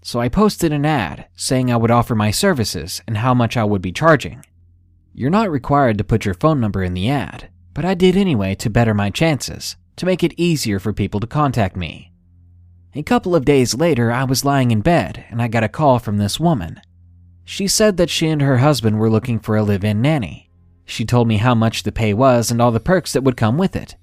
So 0.03 0.19
I 0.19 0.27
posted 0.27 0.73
an 0.73 0.85
ad 0.85 1.27
saying 1.35 1.71
I 1.71 1.77
would 1.77 1.91
offer 1.91 2.15
my 2.15 2.31
services 2.31 3.01
and 3.07 3.17
how 3.17 3.33
much 3.33 3.57
I 3.57 3.63
would 3.63 3.81
be 3.81 3.91
charging. 3.91 4.43
You're 5.13 5.29
not 5.29 5.51
required 5.51 5.99
to 5.99 6.03
put 6.03 6.25
your 6.25 6.33
phone 6.33 6.59
number 6.59 6.83
in 6.83 6.93
the 6.93 7.09
ad, 7.09 7.49
but 7.73 7.85
I 7.85 7.93
did 7.93 8.17
anyway 8.17 8.55
to 8.55 8.69
better 8.71 8.93
my 8.93 9.11
chances, 9.11 9.75
to 9.97 10.05
make 10.05 10.23
it 10.23 10.33
easier 10.35 10.79
for 10.79 10.93
people 10.93 11.19
to 11.19 11.27
contact 11.27 11.75
me. 11.75 12.11
A 12.97 13.03
couple 13.03 13.35
of 13.35 13.43
days 13.43 13.75
later, 13.75 14.09
I 14.09 14.23
was 14.23 14.45
lying 14.45 14.71
in 14.71 14.79
bed 14.79 15.25
and 15.29 15.41
I 15.41 15.49
got 15.49 15.65
a 15.65 15.69
call 15.69 15.99
from 15.99 16.17
this 16.17 16.39
woman. 16.39 16.79
She 17.43 17.67
said 17.67 17.97
that 17.97 18.09
she 18.09 18.29
and 18.29 18.41
her 18.41 18.59
husband 18.59 18.99
were 18.99 19.09
looking 19.09 19.37
for 19.37 19.57
a 19.57 19.63
live 19.63 19.83
in 19.83 20.01
nanny. 20.01 20.49
She 20.85 21.03
told 21.03 21.27
me 21.27 21.37
how 21.37 21.53
much 21.53 21.83
the 21.83 21.91
pay 21.91 22.13
was 22.13 22.49
and 22.49 22.61
all 22.61 22.71
the 22.71 22.79
perks 22.79 23.11
that 23.11 23.23
would 23.23 23.35
come 23.35 23.57
with 23.57 23.75
it. 23.75 23.97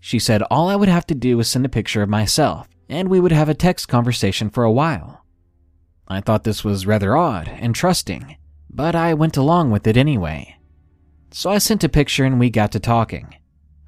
She 0.00 0.18
said 0.18 0.42
all 0.42 0.68
I 0.68 0.74
would 0.74 0.88
have 0.88 1.06
to 1.06 1.14
do 1.14 1.36
was 1.36 1.46
send 1.46 1.64
a 1.64 1.68
picture 1.68 2.02
of 2.02 2.08
myself, 2.08 2.68
and 2.88 3.08
we 3.08 3.20
would 3.20 3.30
have 3.30 3.48
a 3.48 3.54
text 3.54 3.86
conversation 3.86 4.50
for 4.50 4.64
a 4.64 4.72
while. 4.72 5.24
I 6.08 6.20
thought 6.20 6.42
this 6.42 6.64
was 6.64 6.84
rather 6.84 7.16
odd 7.16 7.46
and 7.46 7.76
trusting, 7.76 8.36
but 8.68 8.96
I 8.96 9.14
went 9.14 9.36
along 9.36 9.70
with 9.70 9.86
it 9.86 9.96
anyway. 9.96 10.56
So 11.30 11.48
I 11.48 11.58
sent 11.58 11.84
a 11.84 11.88
picture 11.88 12.24
and 12.24 12.40
we 12.40 12.50
got 12.50 12.72
to 12.72 12.80
talking. 12.80 13.36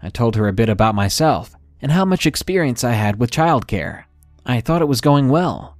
I 0.00 0.10
told 0.10 0.36
her 0.36 0.46
a 0.46 0.52
bit 0.52 0.68
about 0.68 0.94
myself 0.94 1.56
and 1.82 1.90
how 1.90 2.04
much 2.04 2.24
experience 2.24 2.84
I 2.84 2.92
had 2.92 3.18
with 3.18 3.32
childcare. 3.32 4.04
I 4.46 4.60
thought 4.60 4.82
it 4.82 4.88
was 4.88 5.00
going 5.00 5.28
well. 5.28 5.76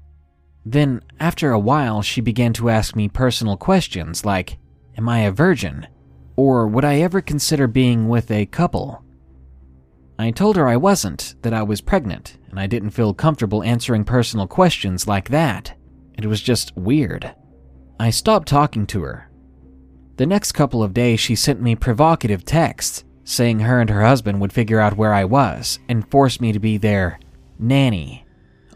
Then, 0.65 1.03
after 1.21 1.53
a 1.53 1.59
while, 1.59 2.01
she 2.03 2.21
began 2.21 2.53
to 2.55 2.71
ask 2.71 2.97
me 2.97 3.09
personal 3.09 3.57
questions 3.57 4.25
like, 4.25 4.59
Am 4.97 5.09
I 5.09 5.21
a 5.21 5.33
virgin? 5.33 5.87
Or 6.37 6.67
would 6.67 6.85
I 6.85 7.01
ever 7.01 7.21
consider 7.21 7.67
being 7.67 8.09
with 8.09 8.31
a 8.31 8.47
couple? 8.47 9.05
I 10.19 10.31
told 10.31 10.57
her 10.57 10.69
I 10.69 10.77
wasn't, 10.77 11.35
that 11.43 11.53
I 11.53 11.63
was 11.63 11.81
pregnant, 11.81 12.39
and 12.51 12.59
I 12.59 12.67
didn't 12.67 12.91
feel 12.91 13.13
comfortable 13.13 13.63
answering 13.63 14.05
personal 14.05 14.47
questions 14.47 15.07
like 15.09 15.29
that. 15.31 15.77
It 16.17 16.27
was 16.27 16.41
just 16.41 16.77
weird. 16.77 17.35
I 17.99 18.11
stopped 18.11 18.49
talking 18.49 18.87
to 18.89 19.03
her. 19.03 19.31
The 20.17 20.27
next 20.27 20.53
couple 20.53 20.83
of 20.83 20.95
days, 20.95 21.19
she 21.19 21.35
sent 21.35 21.61
me 21.61 21.75
provocative 21.75 22.45
texts 22.45 23.05
saying 23.25 23.61
her 23.61 23.81
and 23.81 23.91
her 23.91 24.05
husband 24.05 24.41
would 24.41 24.53
figure 24.53 24.79
out 24.79 24.97
where 24.97 25.13
I 25.13 25.25
was 25.25 25.79
and 25.89 26.09
force 26.11 26.41
me 26.41 26.53
to 26.53 26.61
be 26.61 26.77
their 26.77 27.19
nanny. 27.59 28.24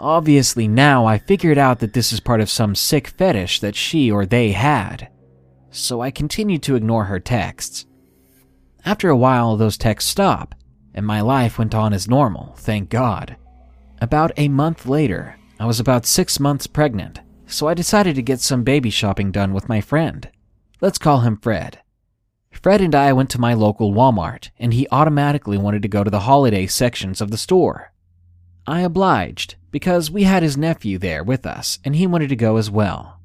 Obviously, 0.00 0.68
now 0.68 1.06
I 1.06 1.18
figured 1.18 1.58
out 1.58 1.80
that 1.80 1.92
this 1.92 2.12
is 2.12 2.20
part 2.20 2.40
of 2.40 2.48
some 2.48 2.74
sick 2.74 3.08
fetish 3.08 3.60
that 3.60 3.74
she 3.74 4.10
or 4.10 4.24
they 4.26 4.52
had. 4.52 5.08
So 5.70 6.00
I 6.00 6.10
continued 6.10 6.62
to 6.64 6.76
ignore 6.76 7.04
her 7.04 7.18
texts. 7.18 7.84
After 8.84 9.08
a 9.08 9.16
while, 9.16 9.56
those 9.56 9.76
texts 9.76 10.10
stopped, 10.10 10.56
and 10.94 11.04
my 11.04 11.20
life 11.20 11.58
went 11.58 11.74
on 11.74 11.92
as 11.92 12.08
normal, 12.08 12.54
thank 12.56 12.90
God. 12.90 13.36
About 14.00 14.30
a 14.36 14.48
month 14.48 14.86
later, 14.86 15.36
I 15.58 15.66
was 15.66 15.80
about 15.80 16.06
six 16.06 16.38
months 16.38 16.68
pregnant, 16.68 17.20
so 17.46 17.66
I 17.66 17.74
decided 17.74 18.14
to 18.14 18.22
get 18.22 18.40
some 18.40 18.62
baby 18.62 18.90
shopping 18.90 19.32
done 19.32 19.52
with 19.52 19.68
my 19.68 19.80
friend. 19.80 20.28
Let's 20.80 20.98
call 20.98 21.20
him 21.20 21.36
Fred. 21.36 21.80
Fred 22.52 22.80
and 22.80 22.94
I 22.94 23.12
went 23.12 23.30
to 23.30 23.40
my 23.40 23.54
local 23.54 23.92
Walmart, 23.92 24.50
and 24.58 24.72
he 24.72 24.86
automatically 24.92 25.58
wanted 25.58 25.82
to 25.82 25.88
go 25.88 26.04
to 26.04 26.10
the 26.10 26.20
holiday 26.20 26.66
sections 26.66 27.20
of 27.20 27.30
the 27.32 27.36
store. 27.36 27.92
I 28.66 28.80
obliged, 28.80 29.56
because 29.70 30.10
we 30.10 30.22
had 30.24 30.42
his 30.42 30.56
nephew 30.56 30.98
there 30.98 31.22
with 31.22 31.46
us 31.46 31.78
and 31.84 31.96
he 31.96 32.06
wanted 32.06 32.28
to 32.28 32.36
go 32.36 32.56
as 32.56 32.70
well. 32.70 33.20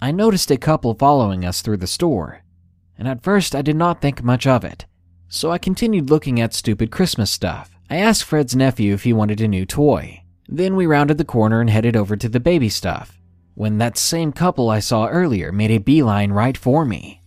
I 0.00 0.12
noticed 0.12 0.50
a 0.50 0.56
couple 0.56 0.94
following 0.94 1.44
us 1.44 1.60
through 1.60 1.78
the 1.78 1.86
store, 1.86 2.42
and 2.96 3.08
at 3.08 3.22
first 3.22 3.54
I 3.54 3.62
did 3.62 3.76
not 3.76 4.00
think 4.00 4.22
much 4.22 4.46
of 4.46 4.64
it, 4.64 4.86
so 5.28 5.50
I 5.50 5.58
continued 5.58 6.08
looking 6.08 6.40
at 6.40 6.54
stupid 6.54 6.90
Christmas 6.90 7.30
stuff. 7.30 7.70
I 7.90 7.96
asked 7.96 8.24
Fred's 8.24 8.54
nephew 8.54 8.94
if 8.94 9.04
he 9.04 9.12
wanted 9.12 9.40
a 9.40 9.48
new 9.48 9.66
toy. 9.66 10.22
Then 10.48 10.76
we 10.76 10.86
rounded 10.86 11.18
the 11.18 11.24
corner 11.24 11.60
and 11.60 11.68
headed 11.68 11.96
over 11.96 12.16
to 12.16 12.28
the 12.28 12.40
baby 12.40 12.68
stuff, 12.68 13.18
when 13.54 13.78
that 13.78 13.98
same 13.98 14.32
couple 14.32 14.70
I 14.70 14.78
saw 14.78 15.08
earlier 15.08 15.52
made 15.52 15.70
a 15.70 15.78
beeline 15.78 16.32
right 16.32 16.56
for 16.56 16.84
me. 16.84 17.22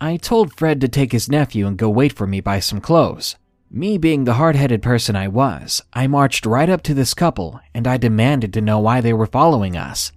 I 0.00 0.16
told 0.16 0.52
Fred 0.52 0.80
to 0.80 0.88
take 0.88 1.12
his 1.12 1.28
nephew 1.28 1.66
and 1.66 1.78
go 1.78 1.88
wait 1.88 2.12
for 2.12 2.26
me 2.26 2.40
by 2.40 2.60
some 2.60 2.80
clothes, 2.80 3.36
me 3.74 3.96
being 3.96 4.24
the 4.24 4.34
hard 4.34 4.54
headed 4.54 4.82
person 4.82 5.16
I 5.16 5.28
was, 5.28 5.80
I 5.94 6.06
marched 6.06 6.44
right 6.44 6.68
up 6.68 6.82
to 6.82 6.94
this 6.94 7.14
couple 7.14 7.58
and 7.72 7.86
I 7.86 7.96
demanded 7.96 8.52
to 8.52 8.60
know 8.60 8.78
why 8.78 9.00
they 9.00 9.14
were 9.14 9.26
following 9.26 9.78
us. 9.78 10.12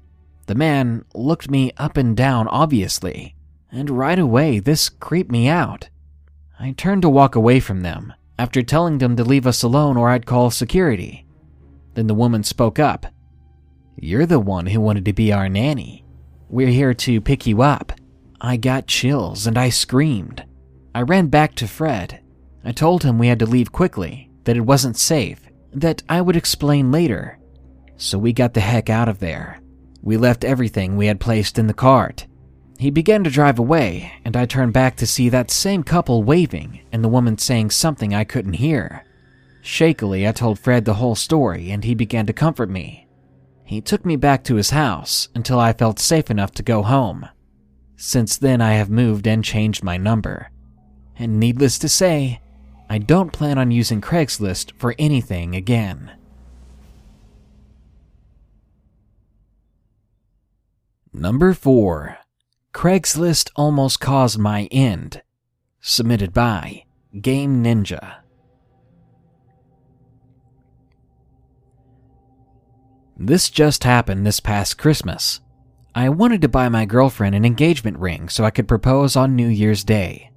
The 0.47 0.55
man 0.55 1.05
looked 1.15 1.49
me 1.49 1.71
up 1.77 1.95
and 1.95 2.17
down, 2.17 2.49
obviously, 2.49 3.33
and 3.71 3.89
right 3.89 4.19
away 4.19 4.59
this 4.59 4.89
creeped 4.89 5.31
me 5.31 5.47
out. 5.47 5.87
I 6.59 6.71
turned 6.71 7.03
to 7.03 7.09
walk 7.09 7.35
away 7.35 7.61
from 7.61 7.81
them 7.81 8.13
after 8.37 8.61
telling 8.61 8.97
them 8.97 9.15
to 9.15 9.23
leave 9.23 9.47
us 9.47 9.63
alone 9.63 9.95
or 9.95 10.09
I'd 10.09 10.25
call 10.25 10.51
security. 10.51 11.25
Then 11.93 12.07
the 12.07 12.13
woman 12.13 12.43
spoke 12.43 12.77
up. 12.77 13.05
You're 13.95 14.25
the 14.25 14.39
one 14.39 14.65
who 14.65 14.81
wanted 14.81 15.05
to 15.05 15.13
be 15.13 15.31
our 15.31 15.47
nanny. 15.47 16.03
We're 16.49 16.67
here 16.67 16.93
to 16.93 17.21
pick 17.21 17.47
you 17.47 17.61
up. 17.61 17.93
I 18.41 18.57
got 18.57 18.87
chills 18.87 19.47
and 19.47 19.57
I 19.57 19.69
screamed. 19.69 20.43
I 20.93 21.03
ran 21.03 21.27
back 21.27 21.55
to 21.55 21.67
Fred 21.69 22.19
I 22.65 22.71
told 22.71 23.03
him 23.03 23.19
we 23.19 23.27
had 23.27 23.39
to 23.39 23.45
leave 23.45 23.71
quickly, 23.71 24.31
that 24.43 24.57
it 24.57 24.61
wasn't 24.61 24.97
safe, 24.97 25.39
that 25.71 26.01
I 26.09 26.19
would 26.19 26.35
explain 26.35 26.91
later. 26.91 27.37
So 27.97 28.17
we 28.17 28.33
got 28.33 28.55
the 28.55 28.61
heck 28.61 28.89
out 28.89 29.07
of 29.07 29.19
there. 29.19 29.61
We 30.01 30.17
left 30.17 30.43
everything 30.43 30.97
we 30.97 31.05
had 31.05 31.19
placed 31.19 31.59
in 31.59 31.67
the 31.67 31.73
cart. 31.73 32.25
He 32.77 32.89
began 32.89 33.23
to 33.23 33.29
drive 33.29 33.59
away, 33.59 34.11
and 34.25 34.35
I 34.35 34.45
turned 34.45 34.73
back 34.73 34.97
to 34.97 35.07
see 35.07 35.29
that 35.29 35.51
same 35.51 35.83
couple 35.83 36.23
waving 36.23 36.81
and 36.91 37.03
the 37.03 37.09
woman 37.09 37.37
saying 37.37 37.69
something 37.69 38.13
I 38.13 38.23
couldn't 38.23 38.53
hear. 38.53 39.05
Shakily, 39.61 40.27
I 40.27 40.31
told 40.31 40.59
Fred 40.59 40.85
the 40.85 40.95
whole 40.95 41.15
story, 41.15 41.71
and 41.71 41.83
he 41.83 41.95
began 41.95 42.25
to 42.25 42.33
comfort 42.33 42.69
me. 42.69 43.07
He 43.63 43.81
took 43.81 44.05
me 44.05 44.15
back 44.15 44.43
to 44.43 44.55
his 44.55 44.71
house 44.71 45.29
until 45.33 45.59
I 45.59 45.73
felt 45.73 45.99
safe 45.99 46.29
enough 46.29 46.51
to 46.53 46.63
go 46.63 46.83
home. 46.83 47.27
Since 47.95 48.37
then, 48.37 48.61
I 48.61 48.73
have 48.73 48.89
moved 48.89 49.25
and 49.25 49.43
changed 49.43 49.83
my 49.83 49.97
number. 49.97 50.51
And 51.17 51.39
needless 51.39 51.79
to 51.79 51.89
say, 51.89 52.41
I 52.89 52.97
don't 52.97 53.33
plan 53.33 53.57
on 53.57 53.71
using 53.71 54.01
Craigslist 54.01 54.71
for 54.77 54.95
anything 54.99 55.55
again. 55.55 56.11
Number 61.11 61.53
4. 61.53 62.17
Craigslist 62.73 63.49
Almost 63.55 63.99
Caused 63.99 64.37
My 64.37 64.65
End. 64.65 65.21
Submitted 65.79 66.33
by 66.33 66.83
Game 67.21 67.63
Ninja. 67.63 68.17
This 73.17 73.49
just 73.49 73.85
happened 73.85 74.25
this 74.25 74.41
past 74.41 74.77
Christmas. 74.77 75.39
I 75.95 76.09
wanted 76.09 76.41
to 76.41 76.49
buy 76.49 76.67
my 76.67 76.85
girlfriend 76.85 77.33
an 77.33 77.45
engagement 77.45 77.97
ring 77.97 78.27
so 78.27 78.43
I 78.43 78.51
could 78.51 78.67
propose 78.67 79.15
on 79.15 79.37
New 79.37 79.47
Year's 79.47 79.85
Day. 79.85 80.31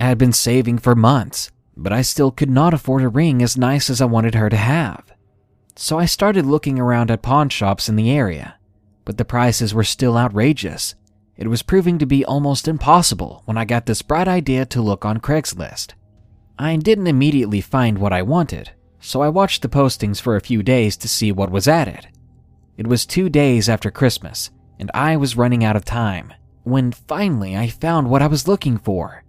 I 0.00 0.06
had 0.06 0.18
been 0.18 0.32
saving 0.32 0.78
for 0.78 0.96
months, 0.96 1.52
but 1.76 1.92
I 1.92 2.02
still 2.02 2.30
could 2.30 2.50
not 2.50 2.74
afford 2.74 3.02
a 3.02 3.08
ring 3.08 3.42
as 3.42 3.56
nice 3.56 3.90
as 3.90 4.00
I 4.00 4.06
wanted 4.06 4.34
her 4.34 4.48
to 4.48 4.56
have. 4.56 5.12
So 5.76 5.98
I 5.98 6.04
started 6.04 6.46
looking 6.46 6.78
around 6.78 7.10
at 7.10 7.22
pawn 7.22 7.48
shops 7.48 7.88
in 7.88 7.96
the 7.96 8.10
area, 8.10 8.56
but 9.04 9.18
the 9.18 9.24
prices 9.24 9.74
were 9.74 9.84
still 9.84 10.16
outrageous. 10.16 10.94
It 11.36 11.48
was 11.48 11.62
proving 11.62 11.98
to 11.98 12.06
be 12.06 12.24
almost 12.24 12.68
impossible 12.68 13.42
when 13.44 13.58
I 13.58 13.64
got 13.64 13.86
this 13.86 14.02
bright 14.02 14.28
idea 14.28 14.64
to 14.66 14.80
look 14.80 15.04
on 15.04 15.18
Craigslist. 15.18 15.94
I 16.58 16.76
didn't 16.76 17.08
immediately 17.08 17.60
find 17.60 17.98
what 17.98 18.12
I 18.12 18.22
wanted, 18.22 18.70
so 19.00 19.20
I 19.20 19.28
watched 19.28 19.62
the 19.62 19.68
postings 19.68 20.20
for 20.20 20.36
a 20.36 20.40
few 20.40 20.62
days 20.62 20.96
to 20.98 21.08
see 21.08 21.32
what 21.32 21.50
was 21.50 21.66
added. 21.66 22.06
It 22.76 22.86
was 22.86 23.04
two 23.04 23.28
days 23.28 23.68
after 23.68 23.90
Christmas, 23.90 24.50
and 24.78 24.90
I 24.94 25.16
was 25.16 25.36
running 25.36 25.64
out 25.64 25.76
of 25.76 25.84
time 25.84 26.32
when 26.62 26.92
finally 26.92 27.56
I 27.56 27.68
found 27.68 28.08
what 28.08 28.22
I 28.22 28.28
was 28.28 28.46
looking 28.46 28.78
for. 28.78 29.23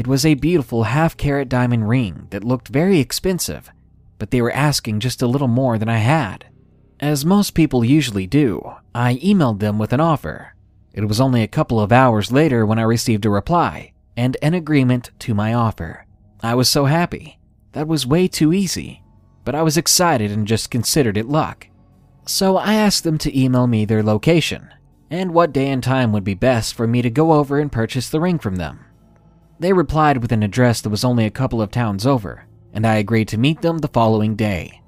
It 0.00 0.06
was 0.06 0.24
a 0.24 0.32
beautiful 0.32 0.84
half 0.84 1.14
carat 1.14 1.50
diamond 1.50 1.86
ring 1.86 2.26
that 2.30 2.42
looked 2.42 2.68
very 2.68 3.00
expensive, 3.00 3.70
but 4.18 4.30
they 4.30 4.40
were 4.40 4.50
asking 4.50 5.00
just 5.00 5.20
a 5.20 5.26
little 5.26 5.46
more 5.46 5.76
than 5.76 5.90
I 5.90 5.98
had. 5.98 6.46
As 7.00 7.26
most 7.26 7.50
people 7.50 7.84
usually 7.84 8.26
do, 8.26 8.76
I 8.94 9.16
emailed 9.16 9.58
them 9.58 9.78
with 9.78 9.92
an 9.92 10.00
offer. 10.00 10.54
It 10.94 11.04
was 11.04 11.20
only 11.20 11.42
a 11.42 11.46
couple 11.46 11.78
of 11.78 11.92
hours 11.92 12.32
later 12.32 12.64
when 12.64 12.78
I 12.78 12.84
received 12.84 13.26
a 13.26 13.30
reply 13.30 13.92
and 14.16 14.38
an 14.40 14.54
agreement 14.54 15.10
to 15.18 15.34
my 15.34 15.52
offer. 15.52 16.06
I 16.42 16.54
was 16.54 16.70
so 16.70 16.86
happy. 16.86 17.38
That 17.72 17.86
was 17.86 18.06
way 18.06 18.26
too 18.26 18.54
easy, 18.54 19.02
but 19.44 19.54
I 19.54 19.60
was 19.60 19.76
excited 19.76 20.30
and 20.30 20.48
just 20.48 20.70
considered 20.70 21.18
it 21.18 21.28
luck. 21.28 21.66
So 22.24 22.56
I 22.56 22.72
asked 22.72 23.04
them 23.04 23.18
to 23.18 23.38
email 23.38 23.66
me 23.66 23.84
their 23.84 24.02
location 24.02 24.72
and 25.10 25.34
what 25.34 25.52
day 25.52 25.68
and 25.68 25.82
time 25.82 26.10
would 26.12 26.24
be 26.24 26.32
best 26.32 26.72
for 26.72 26.86
me 26.86 27.02
to 27.02 27.10
go 27.10 27.32
over 27.32 27.58
and 27.58 27.70
purchase 27.70 28.08
the 28.08 28.20
ring 28.20 28.38
from 28.38 28.56
them. 28.56 28.86
They 29.60 29.74
replied 29.74 30.22
with 30.22 30.32
an 30.32 30.42
address 30.42 30.80
that 30.80 30.88
was 30.88 31.04
only 31.04 31.26
a 31.26 31.30
couple 31.30 31.60
of 31.60 31.70
towns 31.70 32.06
over, 32.06 32.46
and 32.72 32.86
I 32.86 32.96
agreed 32.96 33.28
to 33.28 33.38
meet 33.38 33.60
them 33.60 33.78
the 33.78 33.88
following 33.88 34.34
day. 34.34 34.80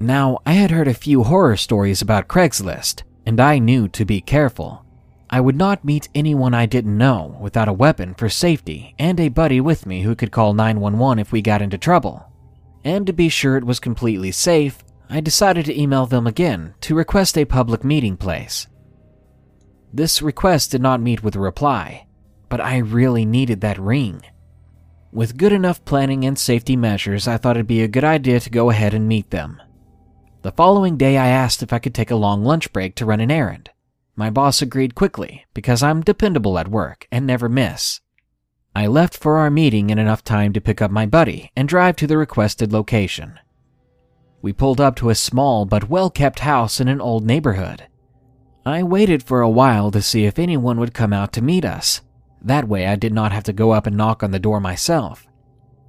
Now, 0.00 0.38
I 0.46 0.54
had 0.54 0.70
heard 0.70 0.88
a 0.88 0.94
few 0.94 1.24
horror 1.24 1.58
stories 1.58 2.00
about 2.00 2.26
Craigslist, 2.26 3.02
and 3.26 3.38
I 3.38 3.58
knew 3.58 3.88
to 3.88 4.06
be 4.06 4.22
careful. 4.22 4.86
I 5.28 5.42
would 5.42 5.56
not 5.56 5.84
meet 5.84 6.08
anyone 6.14 6.54
I 6.54 6.64
didn't 6.64 6.96
know 6.96 7.36
without 7.38 7.68
a 7.68 7.72
weapon 7.74 8.14
for 8.14 8.30
safety 8.30 8.94
and 8.98 9.20
a 9.20 9.28
buddy 9.28 9.60
with 9.60 9.84
me 9.84 10.02
who 10.02 10.16
could 10.16 10.32
call 10.32 10.54
911 10.54 11.18
if 11.18 11.30
we 11.30 11.42
got 11.42 11.60
into 11.60 11.76
trouble. 11.76 12.32
And 12.82 13.06
to 13.06 13.12
be 13.12 13.28
sure 13.28 13.58
it 13.58 13.64
was 13.64 13.78
completely 13.78 14.32
safe, 14.32 14.82
I 15.10 15.20
decided 15.20 15.66
to 15.66 15.78
email 15.78 16.06
them 16.06 16.26
again 16.26 16.74
to 16.80 16.94
request 16.94 17.36
a 17.36 17.44
public 17.44 17.84
meeting 17.84 18.16
place. 18.16 18.66
This 19.92 20.22
request 20.22 20.70
did 20.70 20.80
not 20.80 21.02
meet 21.02 21.22
with 21.22 21.36
a 21.36 21.40
reply, 21.40 22.06
but 22.52 22.60
I 22.60 22.76
really 22.76 23.24
needed 23.24 23.62
that 23.62 23.78
ring. 23.78 24.20
With 25.10 25.38
good 25.38 25.54
enough 25.54 25.82
planning 25.86 26.26
and 26.26 26.38
safety 26.38 26.76
measures, 26.76 27.26
I 27.26 27.38
thought 27.38 27.56
it'd 27.56 27.66
be 27.66 27.80
a 27.80 27.88
good 27.88 28.04
idea 28.04 28.40
to 28.40 28.50
go 28.50 28.68
ahead 28.68 28.92
and 28.92 29.08
meet 29.08 29.30
them. 29.30 29.62
The 30.42 30.52
following 30.52 30.98
day, 30.98 31.16
I 31.16 31.28
asked 31.28 31.62
if 31.62 31.72
I 31.72 31.78
could 31.78 31.94
take 31.94 32.10
a 32.10 32.14
long 32.14 32.44
lunch 32.44 32.70
break 32.70 32.94
to 32.96 33.06
run 33.06 33.20
an 33.20 33.30
errand. 33.30 33.70
My 34.16 34.28
boss 34.28 34.60
agreed 34.60 34.94
quickly 34.94 35.46
because 35.54 35.82
I'm 35.82 36.02
dependable 36.02 36.58
at 36.58 36.68
work 36.68 37.08
and 37.10 37.26
never 37.26 37.48
miss. 37.48 38.02
I 38.76 38.86
left 38.86 39.16
for 39.16 39.38
our 39.38 39.50
meeting 39.50 39.88
in 39.88 39.98
enough 39.98 40.22
time 40.22 40.52
to 40.52 40.60
pick 40.60 40.82
up 40.82 40.90
my 40.90 41.06
buddy 41.06 41.50
and 41.56 41.66
drive 41.66 41.96
to 41.96 42.06
the 42.06 42.18
requested 42.18 42.70
location. 42.70 43.40
We 44.42 44.52
pulled 44.52 44.78
up 44.78 44.94
to 44.96 45.08
a 45.08 45.14
small 45.14 45.64
but 45.64 45.88
well 45.88 46.10
kept 46.10 46.40
house 46.40 46.80
in 46.80 46.88
an 46.88 47.00
old 47.00 47.24
neighborhood. 47.24 47.86
I 48.66 48.82
waited 48.82 49.22
for 49.22 49.40
a 49.40 49.48
while 49.48 49.90
to 49.90 50.02
see 50.02 50.26
if 50.26 50.38
anyone 50.38 50.78
would 50.78 50.92
come 50.92 51.14
out 51.14 51.32
to 51.32 51.40
meet 51.40 51.64
us. 51.64 52.02
That 52.44 52.68
way, 52.68 52.86
I 52.86 52.96
did 52.96 53.12
not 53.12 53.32
have 53.32 53.44
to 53.44 53.52
go 53.52 53.70
up 53.70 53.86
and 53.86 53.96
knock 53.96 54.22
on 54.22 54.32
the 54.32 54.38
door 54.38 54.60
myself. 54.60 55.26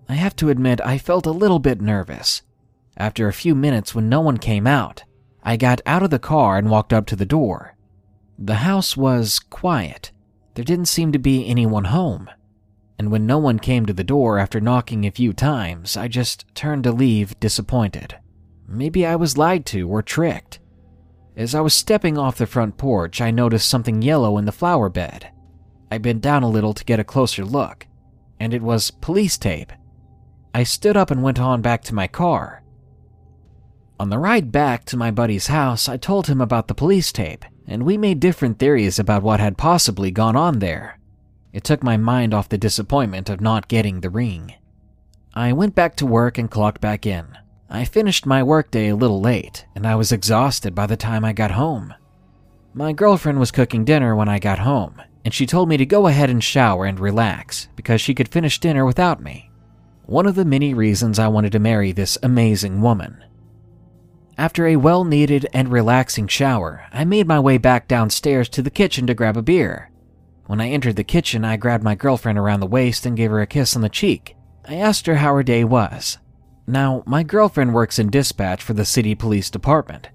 I 0.08 0.14
have 0.14 0.36
to 0.38 0.50
admit, 0.50 0.82
I 0.86 0.98
felt 0.98 1.26
a 1.26 1.32
little 1.32 1.60
bit 1.60 1.82
nervous. 1.82 2.44
After 2.96 3.28
a 3.28 3.34
few 3.34 3.56
minutes, 3.56 3.96
when 3.96 4.08
no 4.08 4.22
one 4.22 4.38
came 4.38 4.68
out, 4.68 5.04
I 5.42 5.58
got 5.58 5.82
out 5.86 6.04
of 6.04 6.12
the 6.12 6.20
car 6.20 6.58
and 6.58 6.70
walked 6.70 6.94
up 6.94 7.08
to 7.08 7.16
the 7.16 7.26
door. 7.26 7.76
The 8.38 8.56
house 8.56 8.96
was 8.96 9.40
quiet. 9.40 10.12
There 10.54 10.64
didn't 10.64 10.86
seem 10.86 11.12
to 11.12 11.20
be 11.20 11.48
anyone 11.48 11.86
home. 11.86 12.30
And 13.00 13.10
when 13.10 13.26
no 13.26 13.40
one 13.40 13.58
came 13.58 13.88
to 13.88 13.94
the 13.94 14.04
door 14.04 14.38
after 14.38 14.62
knocking 14.62 15.06
a 15.06 15.12
few 15.12 15.34
times, 15.34 15.98
I 15.98 16.08
just 16.08 16.46
turned 16.54 16.84
to 16.84 16.92
leave 16.92 17.40
disappointed. 17.40 18.16
Maybe 18.68 19.06
I 19.06 19.16
was 19.16 19.38
lied 19.38 19.66
to 19.68 19.90
or 19.90 20.04
tricked. 20.04 20.60
As 21.36 21.56
I 21.56 21.62
was 21.62 21.74
stepping 21.74 22.18
off 22.18 22.38
the 22.38 22.46
front 22.46 22.78
porch, 22.78 23.20
I 23.20 23.32
noticed 23.32 23.68
something 23.68 24.04
yellow 24.04 24.38
in 24.38 24.46
the 24.46 24.52
flower 24.52 24.90
bed. 24.90 25.32
I 25.94 26.00
bent 26.00 26.22
down 26.22 26.42
a 26.42 26.50
little 26.50 26.74
to 26.74 26.84
get 26.84 27.00
a 27.00 27.04
closer 27.04 27.46
look, 27.46 27.86
and 28.40 28.52
it 28.52 28.64
was 28.64 28.90
police 28.90 29.38
tape. 29.38 29.72
I 30.52 30.64
stood 30.64 30.98
up 30.98 31.12
and 31.12 31.22
went 31.22 31.40
on 31.40 31.62
back 31.62 31.84
to 31.84 31.94
my 31.94 32.08
car. 32.08 32.64
On 34.00 34.10
the 34.10 34.18
ride 34.18 34.52
back 34.52 34.86
to 34.86 34.98
my 34.98 35.12
buddy's 35.12 35.46
house, 35.46 35.88
I 35.88 35.98
told 35.98 36.26
him 36.26 36.42
about 36.42 36.68
the 36.68 36.74
police 36.74 37.12
tape, 37.12 37.46
and 37.68 37.84
we 37.84 37.96
made 37.96 38.20
different 38.20 38.58
theories 38.58 38.98
about 38.98 39.22
what 39.22 39.40
had 39.40 39.56
possibly 39.56 40.10
gone 40.10 40.36
on 40.36 40.58
there. 40.58 40.98
It 41.52 41.64
took 41.64 41.84
my 41.84 41.96
mind 41.96 42.34
off 42.34 42.50
the 42.50 42.58
disappointment 42.58 43.30
of 43.30 43.40
not 43.40 43.68
getting 43.68 44.02
the 44.02 44.10
ring. 44.10 44.56
I 45.36 45.54
went 45.54 45.76
back 45.76 45.96
to 45.98 46.08
work 46.08 46.40
and 46.40 46.50
clocked 46.50 46.82
back 46.82 47.06
in. 47.06 47.38
I 47.70 47.86
finished 47.86 48.26
my 48.26 48.42
workday 48.42 48.88
a 48.88 48.96
little 48.96 49.22
late, 49.22 49.68
and 49.76 49.86
I 49.86 49.94
was 49.94 50.12
exhausted 50.12 50.74
by 50.74 50.88
the 50.88 50.98
time 50.98 51.24
I 51.24 51.34
got 51.34 51.52
home. 51.52 51.94
My 52.74 52.94
girlfriend 52.94 53.40
was 53.40 53.52
cooking 53.52 53.86
dinner 53.86 54.16
when 54.16 54.28
I 54.28 54.40
got 54.40 54.58
home, 54.58 55.00
and 55.26 55.34
she 55.34 55.46
told 55.46 55.70
me 55.70 55.78
to 55.78 55.86
go 55.86 56.08
ahead 56.08 56.30
and 56.30 56.44
shower 56.44 56.86
and 56.86 57.00
relax 57.00 57.68
because 57.76 58.02
she 58.02 58.14
could 58.14 58.28
finish 58.28 58.60
dinner 58.60 58.86
without 58.86 59.22
me. 59.22 59.50
One 60.06 60.26
of 60.26 60.36
the 60.36 60.46
many 60.46 60.74
reasons 60.74 61.20
I 61.20 61.28
wanted 61.28 61.52
to 61.54 61.60
marry 61.60 61.92
this 61.92 62.18
amazing 62.22 62.82
woman. 62.82 63.24
After 64.38 64.68
a 64.68 64.76
well 64.76 65.06
needed 65.06 65.48
and 65.54 65.70
relaxing 65.70 66.28
shower, 66.28 66.86
I 66.92 67.06
made 67.06 67.28
my 67.28 67.40
way 67.40 67.58
back 67.58 67.88
downstairs 67.88 68.50
to 68.50 68.62
the 68.62 68.72
kitchen 68.72 69.08
to 69.08 69.14
grab 69.14 69.38
a 69.38 69.42
beer. 69.42 69.92
When 70.48 70.60
I 70.60 70.70
entered 70.70 70.98
the 70.98 71.04
kitchen, 71.04 71.46
I 71.46 71.58
grabbed 71.58 71.84
my 71.84 71.96
girlfriend 71.96 72.38
around 72.38 72.60
the 72.60 72.68
waist 72.68 73.06
and 73.06 73.16
gave 73.16 73.32
her 73.32 73.42
a 73.42 73.48
kiss 73.48 73.76
on 73.76 73.82
the 73.82 73.90
cheek. 73.90 74.36
I 74.68 74.76
asked 74.76 75.06
her 75.08 75.16
how 75.16 75.36
her 75.36 75.44
day 75.44 75.64
was, 75.64 76.18
now, 76.66 77.04
my 77.06 77.24
girlfriend 77.24 77.74
works 77.74 78.00
in 78.00 78.10
dispatch 78.10 78.64
for 78.64 78.74
the 78.74 78.86
city 78.86 79.16
police 79.16 79.50
department. 79.50 80.10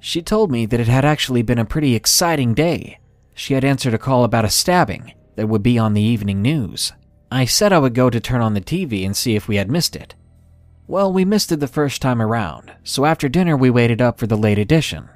She 0.00 0.20
told 0.20 0.50
me 0.50 0.66
that 0.66 0.80
it 0.80 0.88
had 0.88 1.04
actually 1.04 1.42
been 1.42 1.58
a 1.58 1.64
pretty 1.64 1.94
exciting 1.94 2.52
day. 2.52 2.98
She 3.34 3.54
had 3.54 3.64
answered 3.64 3.94
a 3.94 3.98
call 3.98 4.24
about 4.24 4.44
a 4.44 4.50
stabbing 4.50 5.12
that 5.36 5.48
would 5.48 5.62
be 5.62 5.78
on 5.78 5.94
the 5.94 6.02
evening 6.02 6.40
news. 6.40 6.92
I 7.30 7.44
said 7.44 7.72
I 7.72 7.78
would 7.80 7.94
go 7.94 8.08
to 8.08 8.20
turn 8.20 8.40
on 8.40 8.54
the 8.54 8.60
TV 8.60 9.04
and 9.04 9.16
see 9.16 9.34
if 9.34 9.48
we 9.48 9.56
had 9.56 9.70
missed 9.70 9.96
it. 9.96 10.14
Well, 10.86 11.12
we 11.12 11.24
missed 11.24 11.50
it 11.50 11.60
the 11.60 11.66
first 11.66 12.00
time 12.00 12.22
around, 12.22 12.72
so 12.84 13.04
after 13.04 13.28
dinner 13.28 13.56
we 13.56 13.70
waited 13.70 14.00
up 14.00 14.18
for 14.18 14.26
the 14.26 14.36
late 14.36 14.58
edition. 14.58 15.08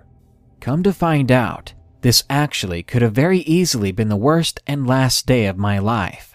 Come 0.60 0.82
to 0.82 0.92
find 0.92 1.30
out, 1.30 1.74
this 2.00 2.24
actually 2.28 2.82
could 2.82 3.02
have 3.02 3.12
very 3.12 3.40
easily 3.40 3.92
been 3.92 4.08
the 4.08 4.16
worst 4.16 4.60
and 4.66 4.86
last 4.86 5.26
day 5.26 5.46
of 5.46 5.56
my 5.56 5.78
life. 5.78 6.34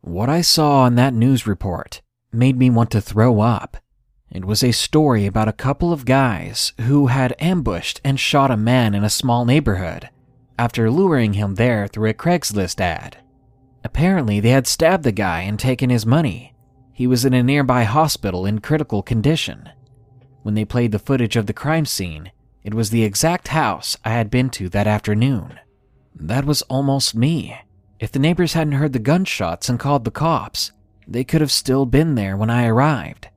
What 0.00 0.28
I 0.28 0.40
saw 0.40 0.80
on 0.80 0.96
that 0.96 1.14
news 1.14 1.46
report 1.46 2.02
made 2.32 2.58
me 2.58 2.70
want 2.70 2.90
to 2.90 3.00
throw 3.00 3.40
up. 3.40 3.76
It 4.30 4.44
was 4.44 4.64
a 4.64 4.72
story 4.72 5.26
about 5.26 5.46
a 5.46 5.52
couple 5.52 5.92
of 5.92 6.04
guys 6.04 6.72
who 6.80 7.06
had 7.06 7.36
ambushed 7.38 8.00
and 8.02 8.18
shot 8.18 8.50
a 8.50 8.56
man 8.56 8.94
in 8.94 9.04
a 9.04 9.10
small 9.10 9.44
neighborhood 9.44 10.08
after 10.58 10.90
luring 10.90 11.34
him 11.34 11.54
there 11.54 11.86
through 11.86 12.10
a 12.10 12.14
Craigslist 12.14 12.80
ad. 12.80 13.18
Apparently, 13.82 14.40
they 14.40 14.50
had 14.50 14.66
stabbed 14.66 15.04
the 15.04 15.12
guy 15.12 15.42
and 15.42 15.58
taken 15.58 15.90
his 15.90 16.06
money. 16.06 16.54
He 16.92 17.06
was 17.06 17.24
in 17.24 17.34
a 17.34 17.42
nearby 17.42 17.84
hospital 17.84 18.46
in 18.46 18.60
critical 18.60 19.02
condition. 19.02 19.68
When 20.42 20.54
they 20.54 20.64
played 20.64 20.92
the 20.92 20.98
footage 20.98 21.36
of 21.36 21.46
the 21.46 21.52
crime 21.52 21.86
scene, 21.86 22.30
it 22.62 22.72
was 22.72 22.90
the 22.90 23.04
exact 23.04 23.48
house 23.48 23.96
I 24.04 24.10
had 24.10 24.30
been 24.30 24.48
to 24.50 24.68
that 24.70 24.86
afternoon. 24.86 25.58
That 26.14 26.44
was 26.44 26.62
almost 26.62 27.14
me. 27.14 27.58
If 27.98 28.12
the 28.12 28.18
neighbors 28.18 28.52
hadn't 28.52 28.74
heard 28.74 28.92
the 28.92 28.98
gunshots 28.98 29.68
and 29.68 29.78
called 29.78 30.04
the 30.04 30.10
cops, 30.10 30.72
they 31.06 31.24
could 31.24 31.40
have 31.40 31.52
still 31.52 31.84
been 31.84 32.14
there 32.14 32.36
when 32.36 32.50
I 32.50 32.66
arrived. 32.66 33.28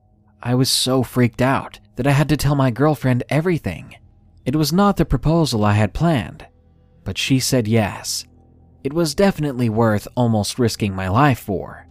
I 0.41 0.56
was 0.56 0.69
so 0.69 1.03
freaked 1.03 1.41
out 1.41 1.80
that 1.95 2.08
I 2.08 2.12
had 2.12 2.30
to 2.30 2.38
tell 2.38 2.56
my 2.56 2.71
girlfriend 2.71 3.23
everything. 3.30 3.95
It 4.45 4.56
was 4.56 4.71
not 4.71 4.97
the 4.97 5.06
proposal 5.06 5.65
I 5.65 5.73
had 5.73 5.93
planned, 5.93 6.45
but 7.08 7.17
she 7.17 7.39
said 7.39 7.70
yes. 7.70 8.26
It 8.84 8.91
was 8.91 9.15
definitely 9.15 9.70
worth 9.70 10.10
almost 10.13 10.60
risking 10.60 10.93
my 10.93 11.08
life 11.08 11.39
for. 11.39 11.88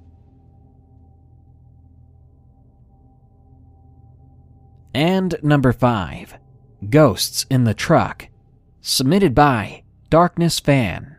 And 4.92 5.34
number 5.42 5.72
5 5.72 6.34
Ghosts 6.90 7.46
in 7.48 7.64
the 7.64 7.72
Truck. 7.72 8.28
Submitted 8.82 9.34
by 9.34 9.84
Darkness 10.10 10.60
Fan. 10.60 11.16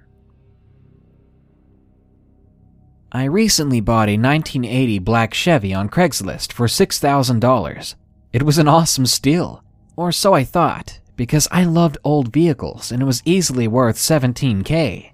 I 3.11 3.23
recently 3.23 3.81
bought 3.81 4.09
a 4.09 4.19
1980 4.19 4.99
black 4.99 5.33
Chevy 5.33 5.73
on 5.73 5.89
Craigslist 5.89 6.53
for 6.53 6.67
$6,000. 6.67 7.95
It 8.31 8.43
was 8.43 8.59
an 8.59 8.67
awesome 8.67 9.07
steal, 9.07 9.63
or 9.95 10.11
so 10.11 10.35
I 10.35 10.43
thought, 10.43 10.99
because 11.17 11.47
I 11.51 11.65
loved 11.65 11.97
old 12.03 12.31
vehicles 12.31 12.91
and 12.91 13.01
it 13.01 13.05
was 13.05 13.23
easily 13.25 13.67
worth 13.67 13.97
17k. 13.97 15.11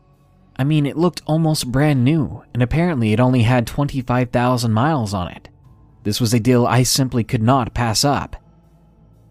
I 0.56 0.64
mean, 0.64 0.86
it 0.86 0.98
looked 0.98 1.24
almost 1.26 1.72
brand 1.72 2.04
new, 2.04 2.44
and 2.54 2.62
apparently 2.62 3.12
it 3.12 3.20
only 3.20 3.42
had 3.42 3.66
25,000 3.66 4.72
miles 4.72 5.14
on 5.14 5.30
it. 5.30 5.50
This 6.04 6.22
was 6.22 6.34
a 6.34 6.40
deal 6.40 6.68
I 6.68 6.84
simply 6.84 7.24
could 7.24 7.42
not 7.42 7.74
pass 7.74 8.06
up. 8.06 8.36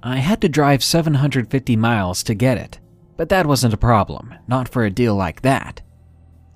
I 0.02 0.16
had 0.16 0.40
to 0.40 0.48
drive 0.48 0.82
750 0.82 1.76
miles 1.76 2.24
to 2.24 2.34
get 2.34 2.58
it, 2.58 2.80
but 3.16 3.28
that 3.28 3.46
wasn't 3.46 3.74
a 3.74 3.78
problem, 3.78 4.34
not 4.48 4.68
for 4.68 4.84
a 4.84 4.90
deal 4.90 5.14
like 5.14 5.42
that. 5.42 5.80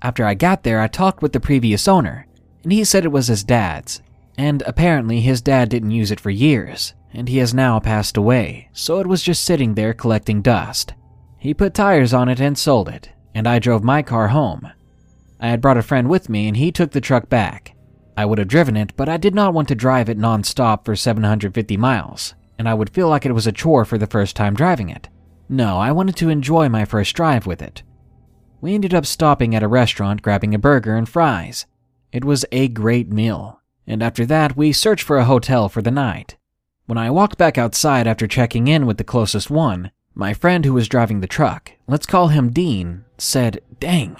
After 0.02 0.24
I 0.24 0.34
got 0.34 0.64
there, 0.64 0.80
I 0.80 0.88
talked 0.88 1.22
with 1.22 1.32
the 1.32 1.38
previous 1.38 1.86
owner, 1.86 2.26
and 2.64 2.72
he 2.72 2.82
said 2.82 3.04
it 3.04 3.12
was 3.12 3.28
his 3.28 3.44
dad's, 3.44 4.02
and 4.36 4.62
apparently 4.62 5.20
his 5.20 5.40
dad 5.40 5.68
didn't 5.68 5.92
use 5.92 6.10
it 6.10 6.18
for 6.18 6.30
years, 6.30 6.94
and 7.12 7.28
he 7.28 7.38
has 7.38 7.54
now 7.54 7.80
passed 7.80 8.16
away, 8.16 8.68
so 8.72 8.98
it 9.00 9.06
was 9.06 9.22
just 9.22 9.44
sitting 9.44 9.74
there 9.74 9.94
collecting 9.94 10.42
dust. 10.42 10.94
He 11.38 11.54
put 11.54 11.74
tires 11.74 12.12
on 12.12 12.28
it 12.28 12.40
and 12.40 12.56
sold 12.58 12.88
it, 12.88 13.10
and 13.34 13.46
I 13.46 13.58
drove 13.58 13.84
my 13.84 14.02
car 14.02 14.28
home. 14.28 14.68
I 15.38 15.48
had 15.48 15.60
brought 15.60 15.76
a 15.76 15.82
friend 15.82 16.08
with 16.08 16.28
me, 16.28 16.48
and 16.48 16.56
he 16.56 16.72
took 16.72 16.92
the 16.92 17.00
truck 17.00 17.28
back. 17.28 17.74
I 18.16 18.24
would 18.24 18.38
have 18.38 18.48
driven 18.48 18.76
it, 18.76 18.96
but 18.96 19.08
I 19.08 19.18
did 19.18 19.34
not 19.34 19.52
want 19.52 19.68
to 19.68 19.74
drive 19.74 20.08
it 20.08 20.16
non-stop 20.16 20.84
for 20.84 20.96
750 20.96 21.76
miles, 21.76 22.34
and 22.58 22.68
I 22.68 22.74
would 22.74 22.90
feel 22.90 23.08
like 23.08 23.26
it 23.26 23.32
was 23.32 23.46
a 23.46 23.52
chore 23.52 23.84
for 23.84 23.98
the 23.98 24.06
first 24.06 24.34
time 24.34 24.54
driving 24.54 24.88
it. 24.88 25.08
No, 25.48 25.78
I 25.78 25.92
wanted 25.92 26.16
to 26.16 26.30
enjoy 26.30 26.68
my 26.68 26.84
first 26.84 27.14
drive 27.14 27.46
with 27.46 27.60
it. 27.60 27.82
We 28.60 28.74
ended 28.74 28.94
up 28.94 29.06
stopping 29.06 29.54
at 29.54 29.62
a 29.62 29.68
restaurant 29.68 30.22
grabbing 30.22 30.54
a 30.54 30.58
burger 30.58 30.96
and 30.96 31.08
fries. 31.08 31.66
It 32.10 32.24
was 32.24 32.46
a 32.50 32.68
great 32.68 33.12
meal, 33.12 33.60
and 33.86 34.02
after 34.02 34.24
that, 34.26 34.56
we 34.56 34.72
searched 34.72 35.04
for 35.04 35.18
a 35.18 35.26
hotel 35.26 35.68
for 35.68 35.82
the 35.82 35.90
night. 35.90 36.36
When 36.86 36.98
I 36.98 37.10
walked 37.10 37.38
back 37.38 37.58
outside 37.58 38.06
after 38.06 38.26
checking 38.26 38.68
in 38.68 38.86
with 38.86 38.98
the 38.98 39.04
closest 39.04 39.50
one, 39.50 39.90
my 40.14 40.32
friend 40.32 40.64
who 40.64 40.72
was 40.72 40.88
driving 40.88 41.20
the 41.20 41.26
truck, 41.26 41.72
let's 41.86 42.06
call 42.06 42.28
him 42.28 42.50
Dean, 42.50 43.04
said, 43.18 43.60
Dang. 43.78 44.16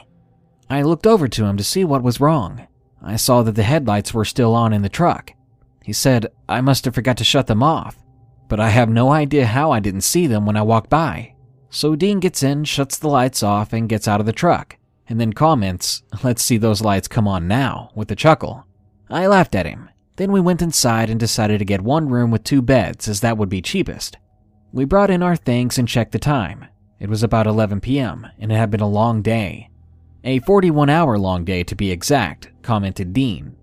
I 0.69 0.83
looked 0.83 1.07
over 1.07 1.29
to 1.29 1.45
him 1.45 1.57
to 1.57 1.65
see 1.65 1.85
what 1.85 2.03
was 2.03 2.21
wrong. 2.21 2.67
I 3.03 3.17
saw 3.17 3.43
that 3.43 3.53
the 3.53 3.63
headlights 3.63 4.13
were 4.13 4.25
still 4.25 4.55
on 4.55 4.73
in 4.73 4.83
the 4.83 4.89
truck. 4.89 5.33
He 5.85 5.93
said, 5.93 6.27
I 6.49 6.61
must 6.61 6.85
have 6.85 6.95
forgot 6.95 7.17
to 7.19 7.25
shut 7.25 7.47
them 7.47 7.63
off 7.63 7.97
but 8.49 8.61
I 8.61 8.71
have 8.71 8.89
no 8.89 9.11
idea 9.11 9.47
how 9.47 9.71
I 9.71 9.81
didn't 9.81 10.03
see 10.03 10.27
them 10.27 10.47
when 10.47 10.57
I 10.57 10.63
walked 10.63 10.91
by. 10.91 11.35
So 11.71 11.97
Dean 11.97 12.21
gets 12.21 12.43
in, 12.43 12.65
shuts 12.65 12.99
the 12.99 13.09
lights 13.09 13.43
off, 13.43 13.73
and 13.73 13.89
gets 13.89 14.07
out 14.07 14.21
of 14.21 14.27
the 14.27 14.33
truck, 14.33 14.77
and 15.09 15.21
then 15.21 15.33
comments, 15.33 16.03
Let's 16.23 16.43
see 16.43 16.57
those 16.57 16.81
lights 16.81 17.09
come 17.09 17.27
on 17.27 17.49
now, 17.49 17.91
with 17.95 18.11
a 18.11 18.17
chuckle. 18.17 18.65
I 19.11 19.27
laughed 19.27 19.55
at 19.55 19.67
him. 19.67 19.91
Then 20.17 20.33
we 20.33 20.41
went 20.41 20.63
inside 20.63 21.11
and 21.11 21.21
decided 21.21 21.59
to 21.59 21.65
get 21.65 21.81
one 21.81 22.09
room 22.09 22.31
with 22.31 22.45
two 22.45 22.63
beds, 22.63 23.09
as 23.09 23.21
that 23.21 23.39
would 23.39 23.49
be 23.49 23.63
cheapest. 23.63 24.17
We 24.73 24.85
brought 24.85 25.11
in 25.11 25.23
our 25.23 25.37
things 25.37 25.79
and 25.79 25.87
checked 25.87 26.13
the 26.13 26.19
time. 26.19 26.67
It 26.99 27.09
was 27.09 27.23
about 27.23 27.47
11 27.47 27.81
p.m., 27.81 28.27
and 28.39 28.51
it 28.51 28.57
had 28.57 28.71
been 28.71 28.81
a 28.81 28.89
long 28.89 29.23
day. 29.23 29.71
A 30.25 30.41
41 30.41 30.89
hour 30.89 31.19
long 31.19 31.45
day 31.45 31.63
to 31.65 31.75
be 31.75 31.91
exact, 31.91 32.51
commented 32.63 33.13
Dean, 33.13 33.57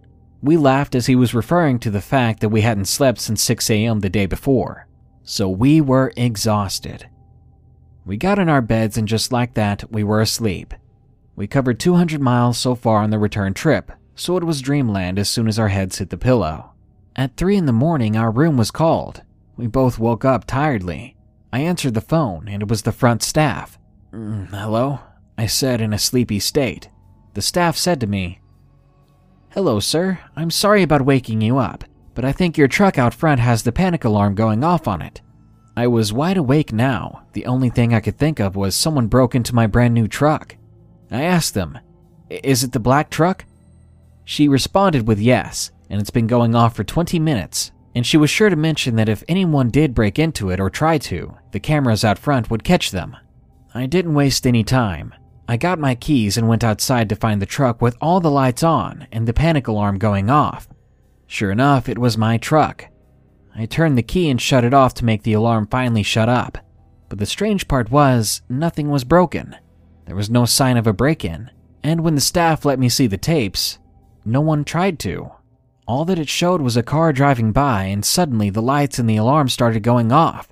we 0.43 0.57
laughed 0.57 0.93
as 0.93 1.05
he 1.05 1.15
was 1.15 1.33
referring 1.33 1.79
to 1.79 1.89
the 1.89 2.01
fact 2.01 2.41
that 2.41 2.49
we 2.49 2.61
hadn't 2.61 2.85
slept 2.85 3.21
since 3.21 3.41
6 3.41 3.69
a.m. 3.69 4.01
the 4.01 4.09
day 4.09 4.25
before, 4.25 4.87
so 5.23 5.47
we 5.47 5.79
were 5.79 6.11
exhausted. 6.17 7.09
We 8.05 8.17
got 8.17 8.39
in 8.39 8.49
our 8.49 8.61
beds 8.61 8.97
and 8.97 9.07
just 9.07 9.31
like 9.31 9.53
that, 9.53 9.89
we 9.89 10.03
were 10.03 10.19
asleep. 10.19 10.73
We 11.37 11.47
covered 11.47 11.79
200 11.79 12.19
miles 12.19 12.57
so 12.57 12.75
far 12.75 12.97
on 12.97 13.09
the 13.09 13.19
return 13.19 13.53
trip, 13.53 13.89
so 14.15 14.37
it 14.37 14.43
was 14.43 14.61
dreamland 14.61 15.19
as 15.19 15.29
soon 15.29 15.47
as 15.47 15.59
our 15.59 15.69
heads 15.69 15.97
hit 15.97 16.09
the 16.09 16.17
pillow. 16.17 16.71
At 17.15 17.37
3 17.37 17.57
in 17.57 17.65
the 17.65 17.73
morning, 17.73 18.17
our 18.17 18.31
room 18.31 18.57
was 18.57 18.71
called. 18.71 19.21
We 19.55 19.67
both 19.67 19.99
woke 19.99 20.25
up 20.25 20.45
tiredly. 20.45 21.15
I 21.51 21.59
answered 21.59 21.93
the 21.93 22.01
phone, 22.01 22.47
and 22.47 22.63
it 22.63 22.69
was 22.69 22.81
the 22.81 22.91
front 22.91 23.21
staff. 23.21 23.77
Mm, 24.11 24.49
hello? 24.49 24.99
I 25.37 25.45
said 25.45 25.81
in 25.81 25.93
a 25.93 25.99
sleepy 25.99 26.39
state. 26.39 26.89
The 27.33 27.41
staff 27.41 27.77
said 27.77 27.99
to 27.99 28.07
me, 28.07 28.39
Hello, 29.49 29.79
sir. 29.79 30.19
I'm 30.35 30.49
sorry 30.49 30.81
about 30.81 31.05
waking 31.05 31.41
you 31.41 31.59
up, 31.59 31.83
but 32.15 32.25
I 32.25 32.31
think 32.31 32.57
your 32.57 32.67
truck 32.67 32.97
out 32.97 33.13
front 33.13 33.39
has 33.39 33.61
the 33.61 33.71
panic 33.71 34.03
alarm 34.03 34.33
going 34.33 34.63
off 34.63 34.87
on 34.87 35.01
it. 35.01 35.21
I 35.75 35.87
was 35.87 36.13
wide 36.13 36.37
awake 36.37 36.73
now. 36.73 37.25
The 37.33 37.45
only 37.45 37.69
thing 37.69 37.93
I 37.93 37.99
could 37.99 38.17
think 38.17 38.39
of 38.39 38.55
was 38.55 38.75
someone 38.75 39.07
broke 39.07 39.35
into 39.35 39.55
my 39.55 39.67
brand 39.67 39.93
new 39.93 40.07
truck. 40.07 40.55
I 41.11 41.21
asked 41.21 41.53
them, 41.53 41.77
Is 42.29 42.63
it 42.63 42.71
the 42.71 42.79
black 42.79 43.11
truck? 43.11 43.45
She 44.25 44.47
responded 44.47 45.07
with 45.07 45.19
yes, 45.19 45.71
and 45.89 45.99
it's 45.99 46.09
been 46.09 46.27
going 46.27 46.55
off 46.55 46.75
for 46.75 46.83
20 46.83 47.19
minutes. 47.19 47.71
And 47.95 48.05
she 48.05 48.17
was 48.17 48.29
sure 48.29 48.49
to 48.49 48.55
mention 48.55 48.95
that 48.95 49.09
if 49.09 49.23
anyone 49.27 49.69
did 49.69 49.93
break 49.93 50.17
into 50.17 50.49
it 50.49 50.59
or 50.59 50.69
try 50.69 50.97
to, 50.99 51.37
the 51.51 51.59
cameras 51.59 52.03
out 52.03 52.17
front 52.17 52.49
would 52.49 52.63
catch 52.63 52.91
them. 52.91 53.15
I 53.75 53.85
didn't 53.85 54.15
waste 54.15 54.47
any 54.47 54.63
time. 54.63 55.13
I 55.47 55.57
got 55.57 55.77
my 55.77 55.93
keys 55.93 56.37
and 56.37 56.47
went 56.47 56.63
outside 56.63 57.09
to 57.09 57.15
find 57.15 57.41
the 57.41 57.45
truck 57.45 57.81
with 57.81 57.97
all 58.01 58.19
the 58.19 58.31
lights 58.31 58.63
on 58.63 59.07
and 59.11 59.27
the 59.27 59.33
panic 59.33 59.67
alarm 59.67 59.99
going 59.99 60.29
off. 60.29 60.67
Sure 61.27 61.51
enough, 61.51 61.89
it 61.89 61.97
was 61.97 62.17
my 62.17 62.37
truck. 62.37 62.87
I 63.55 63.65
turned 63.65 63.97
the 63.97 64.03
key 64.03 64.29
and 64.29 64.41
shut 64.41 64.63
it 64.63 64.73
off 64.73 64.93
to 64.95 65.05
make 65.05 65.23
the 65.23 65.33
alarm 65.33 65.67
finally 65.67 66.03
shut 66.03 66.29
up. 66.29 66.57
But 67.09 67.19
the 67.19 67.25
strange 67.25 67.67
part 67.67 67.91
was, 67.91 68.41
nothing 68.49 68.89
was 68.89 69.03
broken. 69.03 69.55
There 70.05 70.15
was 70.15 70.29
no 70.29 70.45
sign 70.45 70.77
of 70.77 70.87
a 70.87 70.93
break 70.93 71.23
in. 71.23 71.51
And 71.83 72.01
when 72.01 72.15
the 72.15 72.21
staff 72.21 72.65
let 72.65 72.79
me 72.79 72.89
see 72.89 73.07
the 73.07 73.17
tapes, 73.17 73.77
no 74.25 74.41
one 74.41 74.63
tried 74.63 74.99
to. 74.99 75.31
All 75.85 76.05
that 76.05 76.19
it 76.19 76.29
showed 76.29 76.61
was 76.61 76.77
a 76.77 76.83
car 76.83 77.11
driving 77.11 77.51
by, 77.51 77.83
and 77.83 78.05
suddenly 78.05 78.49
the 78.49 78.61
lights 78.61 78.99
and 78.99 79.09
the 79.09 79.17
alarm 79.17 79.49
started 79.49 79.83
going 79.83 80.11
off. 80.11 80.49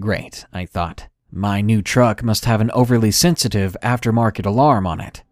Great, 0.00 0.46
I 0.52 0.66
thought. 0.66 1.08
My 1.30 1.60
new 1.60 1.82
truck 1.82 2.22
must 2.22 2.46
have 2.46 2.60
an 2.60 2.70
overly 2.72 3.10
sensitive 3.10 3.76
aftermarket 3.82 4.46
alarm 4.46 4.86
on 4.86 5.00
it. 5.00 5.22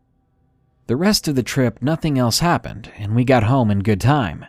The 0.87 0.97
rest 0.97 1.27
of 1.27 1.35
the 1.35 1.43
trip, 1.43 1.83
nothing 1.83 2.19
else 2.19 2.39
happened, 2.39 2.93
and 2.97 3.17
we 3.17 3.25
got 3.25 3.45
home 3.45 3.71
in 3.71 3.81
good 3.81 4.01
time. 4.01 4.47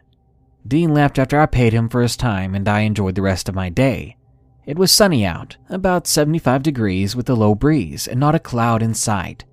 Dean 0.68 0.94
left 0.94 1.18
after 1.18 1.40
I 1.40 1.46
paid 1.46 1.74
him 1.74 1.90
for 1.90 2.02
his 2.02 2.18
time, 2.18 2.54
and 2.54 2.68
I 2.68 2.82
enjoyed 2.82 3.16
the 3.16 3.22
rest 3.22 3.48
of 3.50 3.56
my 3.56 3.70
day. 3.70 4.18
It 4.66 4.78
was 4.78 4.92
sunny 4.92 5.26
out, 5.26 5.58
about 5.70 6.06
75 6.06 6.62
degrees 6.62 7.16
with 7.16 7.30
a 7.30 7.36
low 7.36 7.56
breeze, 7.56 8.08
and 8.08 8.20
not 8.20 8.36
a 8.36 8.40
cloud 8.40 8.84
in 8.84 8.94
sight. 8.94 9.46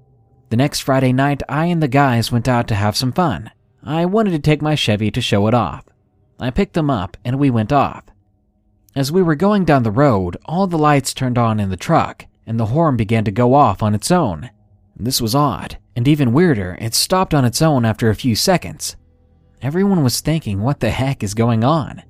The 0.55 0.59
next 0.59 0.83
Friday 0.83 1.12
night, 1.12 1.43
I 1.49 1.67
and 1.67 1.83
the 1.83 1.88
guys 1.88 2.31
went 2.31 2.47
out 2.47 2.69
to 2.69 2.77
have 2.77 2.97
some 2.97 3.11
fun. 3.11 3.51
I 3.83 4.07
wanted 4.07 4.31
to 4.31 4.38
take 4.38 4.62
my 4.62 4.77
Chevy 4.77 5.11
to 5.11 5.21
show 5.21 5.49
it 5.49 5.53
off. 5.53 5.85
I 6.38 6.51
picked 6.51 6.75
them 6.75 6.90
up, 6.90 7.17
and 7.25 7.40
we 7.40 7.51
went 7.51 7.73
off. 7.73 8.05
As 8.95 9.11
we 9.11 9.21
were 9.21 9.35
going 9.35 9.64
down 9.64 9.83
the 9.83 9.90
road, 9.90 10.37
all 10.45 10.69
the 10.69 10.79
lights 10.79 11.12
turned 11.12 11.38
on 11.38 11.59
in 11.59 11.71
the 11.71 11.77
truck, 11.77 12.27
and 12.47 12.61
the 12.61 12.67
horn 12.67 12.97
began 12.97 13.25
to 13.25 13.33
go 13.33 13.53
off 13.53 13.83
on 13.83 13.97
its 13.97 14.12
own. 14.12 14.49
This 14.95 15.21
was 15.21 15.35
odd, 15.35 15.79
and 15.97 16.07
even 16.07 16.33
weirder, 16.33 16.79
it 16.81 16.95
stopped 16.95 17.35
on 17.35 17.45
its 17.45 17.61
own 17.61 17.85
after 17.85 18.09
a 18.09 18.14
few 18.14 18.37
seconds. 18.37 18.95
Everyone 19.61 20.05
was 20.05 20.21
thinking, 20.21 20.61
what 20.61 20.79
the 20.79 20.90
heck 20.90 21.25
is 21.25 21.35
going 21.35 21.64
on? 21.64 22.05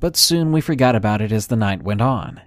But 0.00 0.16
soon 0.16 0.52
we 0.52 0.62
forgot 0.62 0.96
about 0.96 1.20
it 1.20 1.32
as 1.32 1.48
the 1.48 1.54
night 1.54 1.82
went 1.82 2.00
on. 2.00 2.40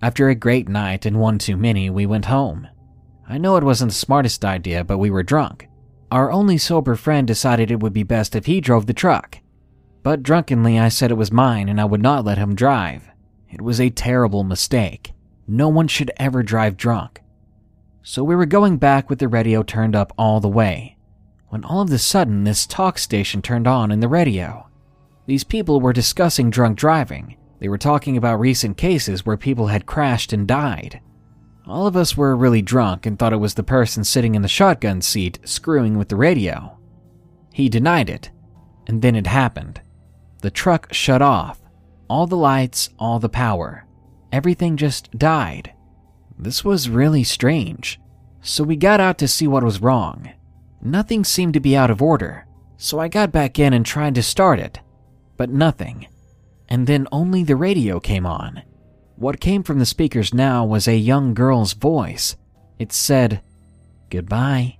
After 0.00 0.30
a 0.30 0.34
great 0.34 0.66
night 0.66 1.04
and 1.04 1.20
one 1.20 1.36
too 1.36 1.58
many, 1.58 1.90
we 1.90 2.06
went 2.06 2.24
home. 2.24 2.68
I 3.28 3.38
know 3.38 3.56
it 3.56 3.64
wasn't 3.64 3.90
the 3.90 3.96
smartest 3.96 4.44
idea, 4.44 4.84
but 4.84 4.98
we 4.98 5.10
were 5.10 5.22
drunk. 5.22 5.68
Our 6.10 6.30
only 6.30 6.58
sober 6.58 6.94
friend 6.94 7.26
decided 7.26 7.70
it 7.70 7.80
would 7.80 7.92
be 7.92 8.04
best 8.04 8.36
if 8.36 8.46
he 8.46 8.60
drove 8.60 8.86
the 8.86 8.94
truck, 8.94 9.40
but 10.06 10.22
drunkenly, 10.22 10.78
I 10.78 10.88
said 10.88 11.10
it 11.10 11.14
was 11.14 11.32
mine 11.32 11.68
and 11.68 11.80
I 11.80 11.84
would 11.84 12.00
not 12.00 12.24
let 12.24 12.38
him 12.38 12.54
drive. 12.54 13.08
It 13.50 13.60
was 13.60 13.80
a 13.80 13.90
terrible 13.90 14.44
mistake. 14.44 15.12
No 15.48 15.68
one 15.68 15.88
should 15.88 16.12
ever 16.16 16.44
drive 16.44 16.76
drunk. 16.76 17.22
So 18.04 18.22
we 18.22 18.36
were 18.36 18.46
going 18.46 18.76
back 18.76 19.10
with 19.10 19.18
the 19.18 19.26
radio 19.26 19.64
turned 19.64 19.96
up 19.96 20.12
all 20.16 20.38
the 20.38 20.48
way, 20.48 20.96
when 21.48 21.64
all 21.64 21.80
of 21.80 21.90
a 21.90 21.98
sudden 21.98 22.44
this 22.44 22.68
talk 22.68 22.98
station 22.98 23.42
turned 23.42 23.66
on 23.66 23.90
in 23.90 23.98
the 23.98 24.06
radio. 24.06 24.68
These 25.26 25.42
people 25.42 25.80
were 25.80 25.92
discussing 25.92 26.50
drunk 26.50 26.78
driving. 26.78 27.36
They 27.58 27.68
were 27.68 27.76
talking 27.76 28.16
about 28.16 28.38
recent 28.38 28.76
cases 28.76 29.26
where 29.26 29.36
people 29.36 29.66
had 29.66 29.86
crashed 29.86 30.32
and 30.32 30.46
died. 30.46 31.00
All 31.66 31.86
of 31.86 31.96
us 31.96 32.16
were 32.16 32.36
really 32.36 32.62
drunk 32.62 33.06
and 33.06 33.18
thought 33.18 33.32
it 33.32 33.36
was 33.36 33.54
the 33.54 33.62
person 33.62 34.04
sitting 34.04 34.34
in 34.36 34.42
the 34.42 34.48
shotgun 34.48 35.02
seat 35.02 35.40
screwing 35.44 35.98
with 35.98 36.08
the 36.08 36.16
radio. 36.16 36.78
He 37.52 37.68
denied 37.68 38.08
it, 38.08 38.30
and 38.86 39.02
then 39.02 39.16
it 39.16 39.26
happened. 39.26 39.80
The 40.42 40.50
truck 40.50 40.92
shut 40.92 41.22
off. 41.22 41.60
All 42.08 42.28
the 42.28 42.36
lights, 42.36 42.90
all 42.98 43.18
the 43.18 43.28
power. 43.28 43.84
Everything 44.30 44.76
just 44.76 45.10
died. 45.18 45.72
This 46.38 46.64
was 46.64 46.88
really 46.88 47.24
strange. 47.24 47.98
So 48.42 48.62
we 48.62 48.76
got 48.76 49.00
out 49.00 49.18
to 49.18 49.28
see 49.28 49.48
what 49.48 49.64
was 49.64 49.82
wrong. 49.82 50.32
Nothing 50.80 51.24
seemed 51.24 51.54
to 51.54 51.60
be 51.60 51.76
out 51.76 51.90
of 51.90 52.00
order, 52.00 52.46
so 52.76 53.00
I 53.00 53.08
got 53.08 53.32
back 53.32 53.58
in 53.58 53.72
and 53.72 53.84
tried 53.84 54.14
to 54.14 54.22
start 54.22 54.60
it, 54.60 54.78
but 55.36 55.50
nothing. 55.50 56.06
And 56.68 56.86
then 56.86 57.08
only 57.10 57.42
the 57.42 57.56
radio 57.56 57.98
came 57.98 58.26
on. 58.26 58.62
What 59.16 59.40
came 59.40 59.62
from 59.62 59.78
the 59.78 59.86
speakers 59.86 60.34
now 60.34 60.64
was 60.66 60.86
a 60.86 60.96
young 60.96 61.32
girl's 61.32 61.72
voice. 61.72 62.36
It 62.78 62.92
said, 62.92 63.40
Goodbye. 64.10 64.76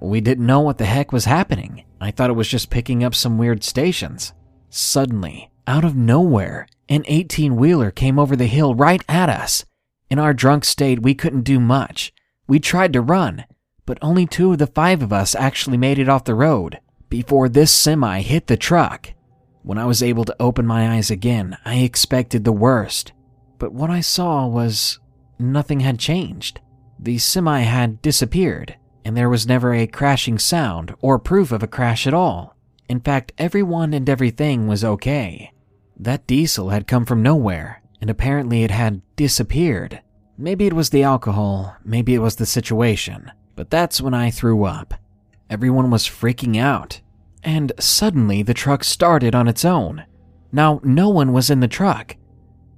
We 0.00 0.20
didn't 0.20 0.46
know 0.46 0.60
what 0.60 0.78
the 0.78 0.84
heck 0.84 1.12
was 1.12 1.24
happening. 1.24 1.84
I 2.00 2.10
thought 2.10 2.30
it 2.30 2.34
was 2.34 2.48
just 2.48 2.70
picking 2.70 3.04
up 3.04 3.14
some 3.14 3.38
weird 3.38 3.62
stations. 3.62 4.32
Suddenly, 4.68 5.50
out 5.66 5.84
of 5.84 5.94
nowhere, 5.94 6.66
an 6.88 7.04
18 7.06 7.54
wheeler 7.54 7.92
came 7.92 8.18
over 8.18 8.34
the 8.34 8.46
hill 8.46 8.74
right 8.74 9.02
at 9.08 9.28
us. 9.28 9.64
In 10.10 10.18
our 10.18 10.34
drunk 10.34 10.64
state, 10.64 11.02
we 11.02 11.14
couldn't 11.14 11.42
do 11.42 11.60
much. 11.60 12.12
We 12.48 12.58
tried 12.58 12.92
to 12.94 13.00
run, 13.00 13.44
but 13.86 13.98
only 14.02 14.26
two 14.26 14.52
of 14.52 14.58
the 14.58 14.66
five 14.66 15.02
of 15.02 15.12
us 15.12 15.36
actually 15.36 15.76
made 15.76 16.00
it 16.00 16.08
off 16.08 16.24
the 16.24 16.34
road 16.34 16.80
before 17.08 17.48
this 17.48 17.70
semi 17.70 18.22
hit 18.22 18.48
the 18.48 18.56
truck. 18.56 19.12
When 19.62 19.78
I 19.78 19.86
was 19.86 20.02
able 20.02 20.24
to 20.24 20.36
open 20.40 20.66
my 20.66 20.96
eyes 20.96 21.10
again, 21.10 21.56
I 21.64 21.76
expected 21.76 22.44
the 22.44 22.52
worst. 22.52 23.12
But 23.58 23.72
what 23.72 23.90
I 23.90 24.00
saw 24.00 24.46
was 24.46 24.98
nothing 25.38 25.80
had 25.80 25.98
changed. 25.98 26.60
The 26.98 27.18
semi 27.18 27.60
had 27.60 28.02
disappeared, 28.02 28.76
and 29.04 29.16
there 29.16 29.28
was 29.28 29.46
never 29.46 29.72
a 29.72 29.86
crashing 29.86 30.38
sound 30.38 30.94
or 31.00 31.18
proof 31.18 31.52
of 31.52 31.62
a 31.62 31.68
crash 31.68 32.06
at 32.06 32.14
all. 32.14 32.56
In 32.88 33.00
fact, 33.00 33.32
everyone 33.38 33.94
and 33.94 34.08
everything 34.08 34.66
was 34.66 34.84
okay. 34.84 35.52
That 35.96 36.26
diesel 36.26 36.70
had 36.70 36.88
come 36.88 37.06
from 37.06 37.22
nowhere, 37.22 37.82
and 38.00 38.10
apparently 38.10 38.64
it 38.64 38.72
had 38.72 39.00
disappeared. 39.14 40.00
Maybe 40.36 40.66
it 40.66 40.72
was 40.72 40.90
the 40.90 41.04
alcohol, 41.04 41.76
maybe 41.84 42.14
it 42.14 42.18
was 42.18 42.36
the 42.36 42.46
situation, 42.46 43.30
but 43.54 43.70
that's 43.70 44.00
when 44.00 44.12
I 44.12 44.30
threw 44.30 44.64
up. 44.64 44.94
Everyone 45.48 45.90
was 45.90 46.08
freaking 46.08 46.58
out, 46.58 47.00
and 47.42 47.72
suddenly 47.78 48.42
the 48.42 48.54
truck 48.54 48.84
started 48.84 49.34
on 49.34 49.48
its 49.48 49.64
own. 49.64 50.04
Now, 50.52 50.80
no 50.84 51.08
one 51.08 51.32
was 51.32 51.50
in 51.50 51.60
the 51.60 51.68
truck. 51.68 52.16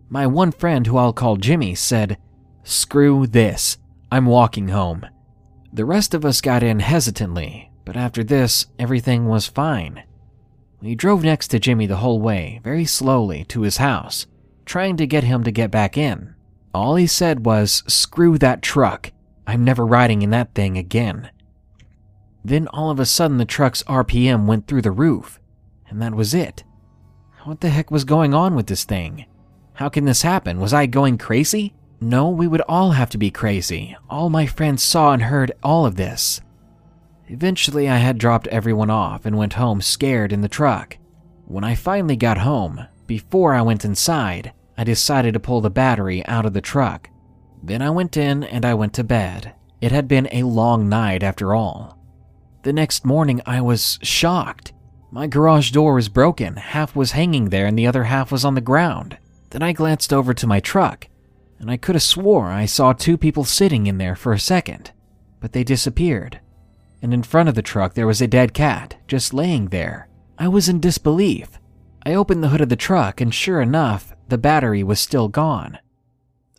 My 0.09 0.27
one 0.27 0.53
friend, 0.53 0.87
who 0.87 0.97
I'll 0.97 1.13
call 1.13 1.37
Jimmy, 1.37 1.75
said, 1.75 2.19
Screw 2.63 3.27
this, 3.27 3.79
I'm 4.11 4.27
walking 4.27 4.69
home. 4.69 5.07
The 5.73 5.85
rest 5.85 6.15
of 6.15 6.25
us 6.25 6.41
got 6.41 6.63
in 6.63 6.81
hesitantly, 6.81 7.73
but 7.85 7.97
after 7.97 8.23
this, 8.23 8.67
everything 8.79 9.27
was 9.27 9.49
fine. 9.49 10.05
We 10.81 10.95
drove 10.95 11.25
next 11.25 11.49
to 11.49 11.59
Jimmy 11.59 11.87
the 11.87 11.97
whole 11.97 12.21
way, 12.21 12.61
very 12.63 12.85
slowly, 12.85 13.45
to 13.47 13.63
his 13.63 13.79
house, 13.79 14.27
trying 14.67 14.97
to 14.99 15.07
get 15.07 15.25
him 15.25 15.43
to 15.45 15.51
get 15.51 15.71
back 15.71 15.99
in. 15.99 16.35
All 16.73 16.97
he 16.97 17.07
said 17.07 17.47
was, 17.47 17.83
Screw 17.87 18.39
that 18.39 18.63
truck. 18.63 19.11
I'm 19.47 19.65
never 19.65 19.85
riding 19.85 20.23
in 20.23 20.31
that 20.31 20.55
thing 20.55 20.79
again. 20.79 21.31
Then 22.45 22.69
all 22.69 22.91
of 22.91 23.01
a 23.01 23.07
sudden, 23.07 23.39
the 23.39 23.45
truck's 23.45 23.83
RPM 23.85 24.47
went 24.47 24.67
through 24.67 24.83
the 24.83 24.91
roof, 24.91 25.41
and 25.89 26.03
that 26.03 26.15
was 26.15 26.35
it. 26.35 26.63
What 27.45 27.61
the 27.61 27.71
heck 27.71 27.91
was 27.91 28.05
going 28.05 28.35
on 28.35 28.55
with 28.55 28.67
this 28.67 28.85
thing? 28.85 29.27
How 29.75 29.89
can 29.89 30.05
this 30.05 30.23
happen? 30.23 30.61
Was 30.61 30.73
I 30.73 30.87
going 30.87 31.19
crazy? 31.19 31.75
No, 32.01 32.29
we 32.29 32.47
would 32.47 32.61
all 32.63 32.93
have 32.93 33.11
to 33.11 33.19
be 33.19 33.31
crazy. 33.31 33.97
All 34.11 34.29
my 34.29 34.47
friends 34.47 34.83
saw 34.83 35.13
and 35.13 35.23
heard 35.23 35.53
all 35.63 35.87
of 35.87 35.97
this. 35.97 36.41
Eventually, 37.29 37.89
I 37.89 37.97
had 37.97 38.19
dropped 38.19 38.47
everyone 38.49 38.91
off 38.91 39.25
and 39.25 39.39
went 39.39 39.55
home 39.55 39.81
scared 39.81 40.33
in 40.33 40.43
the 40.43 40.49
truck. 40.49 40.99
When 41.47 41.65
I 41.65 41.75
finally 41.75 42.17
got 42.17 42.39
home, 42.39 42.87
before 43.07 43.55
I 43.55 43.63
went 43.63 43.85
inside, 43.85 44.53
I 44.77 44.85
decided 44.85 45.35
to 45.35 45.41
pull 45.41 45.61
the 45.61 45.71
battery 45.71 46.25
out 46.27 46.45
of 46.45 46.53
the 46.53 46.61
truck. 46.61 47.09
Then 47.63 47.81
I 47.81 47.91
went 47.91 48.17
in 48.17 48.45
and 48.45 48.65
I 48.65 48.75
went 48.75 48.93
to 48.95 49.05
bed. 49.05 49.55
It 49.81 49.93
had 49.93 50.09
been 50.09 50.29
a 50.31 50.43
long 50.43 50.89
night 50.89 51.23
after 51.23 51.55
all. 51.55 51.99
The 52.65 52.73
next 52.73 53.05
morning, 53.05 53.41
I 53.47 53.61
was 53.61 53.99
shocked. 54.03 54.73
My 55.11 55.27
garage 55.27 55.71
door 55.71 55.95
was 55.95 56.09
broken, 56.09 56.57
half 56.57 56.97
was 56.97 57.13
hanging 57.13 57.51
there, 57.51 57.67
and 57.67 57.79
the 57.79 57.87
other 57.87 58.05
half 58.05 58.33
was 58.33 58.45
on 58.45 58.55
the 58.55 58.61
ground. 58.61 59.17
Then 59.51 59.63
I 59.63 59.73
glanced 59.73 60.13
over 60.13 60.35
to 60.35 60.47
my 60.47 60.59
truck 60.59 61.09
and 61.65 61.71
I 61.71 61.79
could 61.79 61.95
have 61.95 62.03
swore 62.03 62.51
I 62.51 62.67
saw 62.67 62.93
two 62.93 63.17
people 63.17 63.45
sitting 63.45 63.87
in 63.87 63.97
there 63.97 64.15
for 64.15 64.35
a 64.35 64.39
second, 64.39 64.93
but 65.41 65.53
they 65.53 65.65
disappeared. 65.65 66.41
And 67.01 67.15
in 67.15 67.23
front 67.23 67.49
of 67.49 67.55
the 67.55 67.63
truck, 67.63 67.95
there 67.95 68.07
was 68.07 68.21
a 68.21 68.27
dead 68.27 68.53
cat 68.53 68.97
just 69.09 69.33
laying 69.33 69.69
there. 69.69 70.09
I 70.39 70.49
was 70.49 70.69
in 70.69 70.79
disbelief. 70.79 71.59
I 72.05 72.13
opened 72.13 72.43
the 72.43 72.49
hood 72.49 72.61
of 72.61 72.69
the 72.69 72.77
truck, 72.77 73.23
and 73.23 73.35
sure 73.35 73.63
enough, 73.63 74.15
the 74.29 74.37
battery 74.37 74.83
was 74.83 75.01
still 75.01 75.29
gone. 75.29 75.79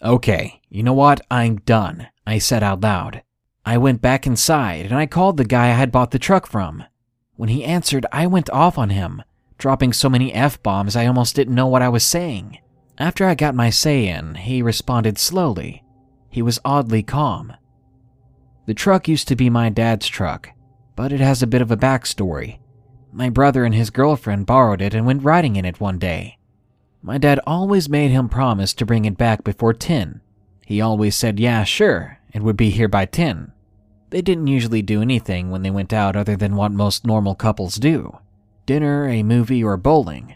Okay, 0.01 0.59
you 0.69 0.81
know 0.81 0.93
what? 0.93 1.21
I'm 1.29 1.57
done, 1.57 2.07
I 2.25 2.39
said 2.39 2.63
out 2.63 2.81
loud. 2.81 3.21
I 3.65 3.79
went 3.79 4.01
back 4.01 4.27
inside 4.27 4.85
and 4.85 4.93
I 4.93 5.07
called 5.07 5.37
the 5.37 5.43
guy 5.43 5.65
I 5.65 5.73
had 5.73 5.91
bought 5.91 6.11
the 6.11 6.19
truck 6.19 6.45
from. 6.45 6.83
When 7.35 7.49
he 7.49 7.63
answered, 7.63 8.05
I 8.11 8.27
went 8.27 8.49
off 8.51 8.77
on 8.77 8.91
him, 8.91 9.23
dropping 9.57 9.91
so 9.91 10.07
many 10.07 10.31
F 10.31 10.61
bombs 10.61 10.95
I 10.95 11.07
almost 11.07 11.35
didn't 11.35 11.55
know 11.55 11.65
what 11.65 11.81
I 11.81 11.89
was 11.89 12.03
saying. 12.03 12.59
After 12.99 13.25
I 13.25 13.33
got 13.33 13.55
my 13.55 13.71
say 13.71 14.07
in, 14.07 14.35
he 14.35 14.61
responded 14.61 15.17
slowly. 15.17 15.83
He 16.29 16.43
was 16.43 16.59
oddly 16.63 17.01
calm. 17.01 17.53
The 18.67 18.75
truck 18.75 19.07
used 19.07 19.27
to 19.29 19.35
be 19.35 19.49
my 19.49 19.69
dad's 19.69 20.07
truck, 20.07 20.49
but 20.95 21.11
it 21.11 21.19
has 21.19 21.41
a 21.41 21.47
bit 21.47 21.61
of 21.61 21.71
a 21.71 21.77
backstory. 21.77 22.59
My 23.11 23.29
brother 23.29 23.65
and 23.65 23.73
his 23.73 23.89
girlfriend 23.89 24.45
borrowed 24.45 24.81
it 24.81 24.93
and 24.93 25.05
went 25.05 25.23
riding 25.23 25.55
in 25.55 25.65
it 25.65 25.79
one 25.79 25.97
day. 25.97 26.37
My 27.01 27.17
dad 27.17 27.39
always 27.47 27.89
made 27.89 28.11
him 28.11 28.29
promise 28.29 28.73
to 28.75 28.85
bring 28.85 29.05
it 29.05 29.17
back 29.17 29.43
before 29.43 29.73
10. 29.73 30.21
He 30.65 30.81
always 30.81 31.15
said, 31.15 31.39
yeah, 31.39 31.63
sure, 31.63 32.19
it 32.33 32.41
would 32.41 32.57
be 32.57 32.69
here 32.69 32.87
by 32.87 33.05
10. 33.05 33.51
They 34.15 34.21
didn't 34.21 34.47
usually 34.47 34.81
do 34.81 35.01
anything 35.01 35.51
when 35.51 35.61
they 35.61 35.69
went 35.69 35.91
out 35.91 36.15
other 36.15 36.37
than 36.37 36.55
what 36.55 36.71
most 36.71 37.05
normal 37.05 37.35
couples 37.35 37.75
do 37.75 38.17
dinner, 38.65 39.09
a 39.09 39.23
movie, 39.23 39.61
or 39.61 39.75
bowling. 39.75 40.35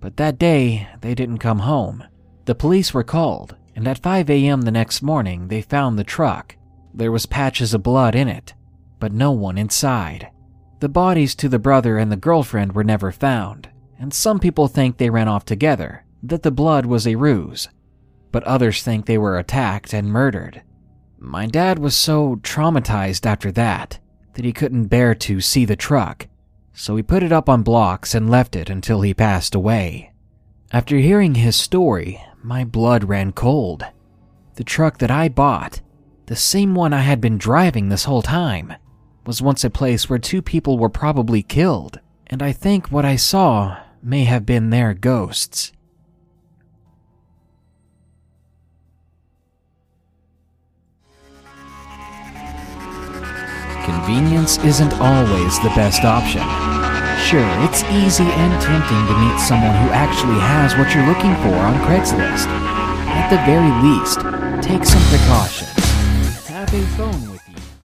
But 0.00 0.16
that 0.16 0.36
day, 0.36 0.88
they 1.00 1.14
didn't 1.14 1.38
come 1.38 1.60
home. 1.60 2.02
The 2.46 2.56
police 2.56 2.92
were 2.92 3.04
called, 3.04 3.54
and 3.76 3.86
at 3.86 4.02
5 4.02 4.28
a.m. 4.28 4.62
the 4.62 4.72
next 4.72 5.00
morning, 5.00 5.46
they 5.46 5.62
found 5.62 5.96
the 5.96 6.02
truck. 6.02 6.56
There 6.92 7.12
was 7.12 7.24
patches 7.24 7.72
of 7.72 7.84
blood 7.84 8.16
in 8.16 8.26
it, 8.26 8.54
but 8.98 9.12
no 9.12 9.30
one 9.30 9.58
inside. 9.58 10.32
The 10.80 10.88
bodies 10.88 11.36
to 11.36 11.48
the 11.48 11.60
brother 11.60 11.98
and 11.98 12.10
the 12.10 12.16
girlfriend 12.16 12.72
were 12.72 12.82
never 12.82 13.12
found, 13.12 13.68
and 13.96 14.12
some 14.12 14.40
people 14.40 14.66
think 14.66 14.96
they 14.96 15.08
ran 15.08 15.28
off 15.28 15.44
together, 15.44 16.04
that 16.24 16.42
the 16.42 16.50
blood 16.50 16.84
was 16.84 17.06
a 17.06 17.14
ruse, 17.14 17.68
but 18.32 18.42
others 18.42 18.82
think 18.82 19.06
they 19.06 19.18
were 19.18 19.38
attacked 19.38 19.92
and 19.92 20.08
murdered. 20.08 20.62
My 21.18 21.46
dad 21.46 21.78
was 21.78 21.96
so 21.96 22.36
traumatized 22.36 23.26
after 23.26 23.52
that 23.52 23.98
that 24.34 24.44
he 24.44 24.52
couldn't 24.52 24.86
bear 24.86 25.14
to 25.14 25.40
see 25.40 25.64
the 25.64 25.76
truck 25.76 26.28
so 26.78 26.94
he 26.94 27.02
put 27.02 27.24
it 27.24 27.32
up 27.32 27.48
on 27.48 27.64
blocks 27.64 28.14
and 28.14 28.30
left 28.30 28.54
it 28.54 28.70
until 28.70 29.00
he 29.00 29.12
passed 29.12 29.52
away. 29.52 30.12
After 30.72 30.96
hearing 30.98 31.34
his 31.34 31.56
story, 31.56 32.22
my 32.40 32.62
blood 32.62 33.02
ran 33.02 33.32
cold. 33.32 33.84
The 34.54 34.62
truck 34.62 34.98
that 34.98 35.10
I 35.10 35.28
bought, 35.28 35.80
the 36.26 36.36
same 36.36 36.76
one 36.76 36.92
I 36.92 37.00
had 37.00 37.20
been 37.20 37.36
driving 37.36 37.88
this 37.88 38.04
whole 38.04 38.22
time, 38.22 38.74
was 39.26 39.42
once 39.42 39.64
a 39.64 39.70
place 39.70 40.08
where 40.08 40.20
two 40.20 40.40
people 40.40 40.78
were 40.78 40.88
probably 40.88 41.42
killed, 41.42 41.98
and 42.28 42.44
I 42.44 42.52
think 42.52 42.92
what 42.92 43.04
I 43.04 43.16
saw 43.16 43.78
may 44.00 44.22
have 44.22 44.46
been 44.46 44.70
their 44.70 44.94
ghosts. 44.94 45.72
Convenience 53.88 54.58
isn't 54.58 54.92
always 55.00 55.58
the 55.60 55.72
best 55.74 56.04
option. 56.04 56.42
Sure, 57.24 57.48
it's 57.64 57.82
easy 57.84 58.24
and 58.24 58.52
tempting 58.60 59.06
to 59.06 59.14
meet 59.18 59.40
someone 59.40 59.74
who 59.82 59.88
actually 59.96 60.38
has 60.40 60.76
what 60.76 60.94
you're 60.94 61.06
looking 61.06 61.34
for 61.36 61.56
on 61.56 61.72
Craigslist. 61.88 62.48
At 63.08 63.30
the 63.30 63.40
very 63.48 63.72
least, 63.80 64.20
take 64.62 64.84
some 64.84 65.02
precautions. 65.08 66.46
Have 66.48 66.72
a 66.74 66.82
phone 66.96 67.30
with. 67.30 67.37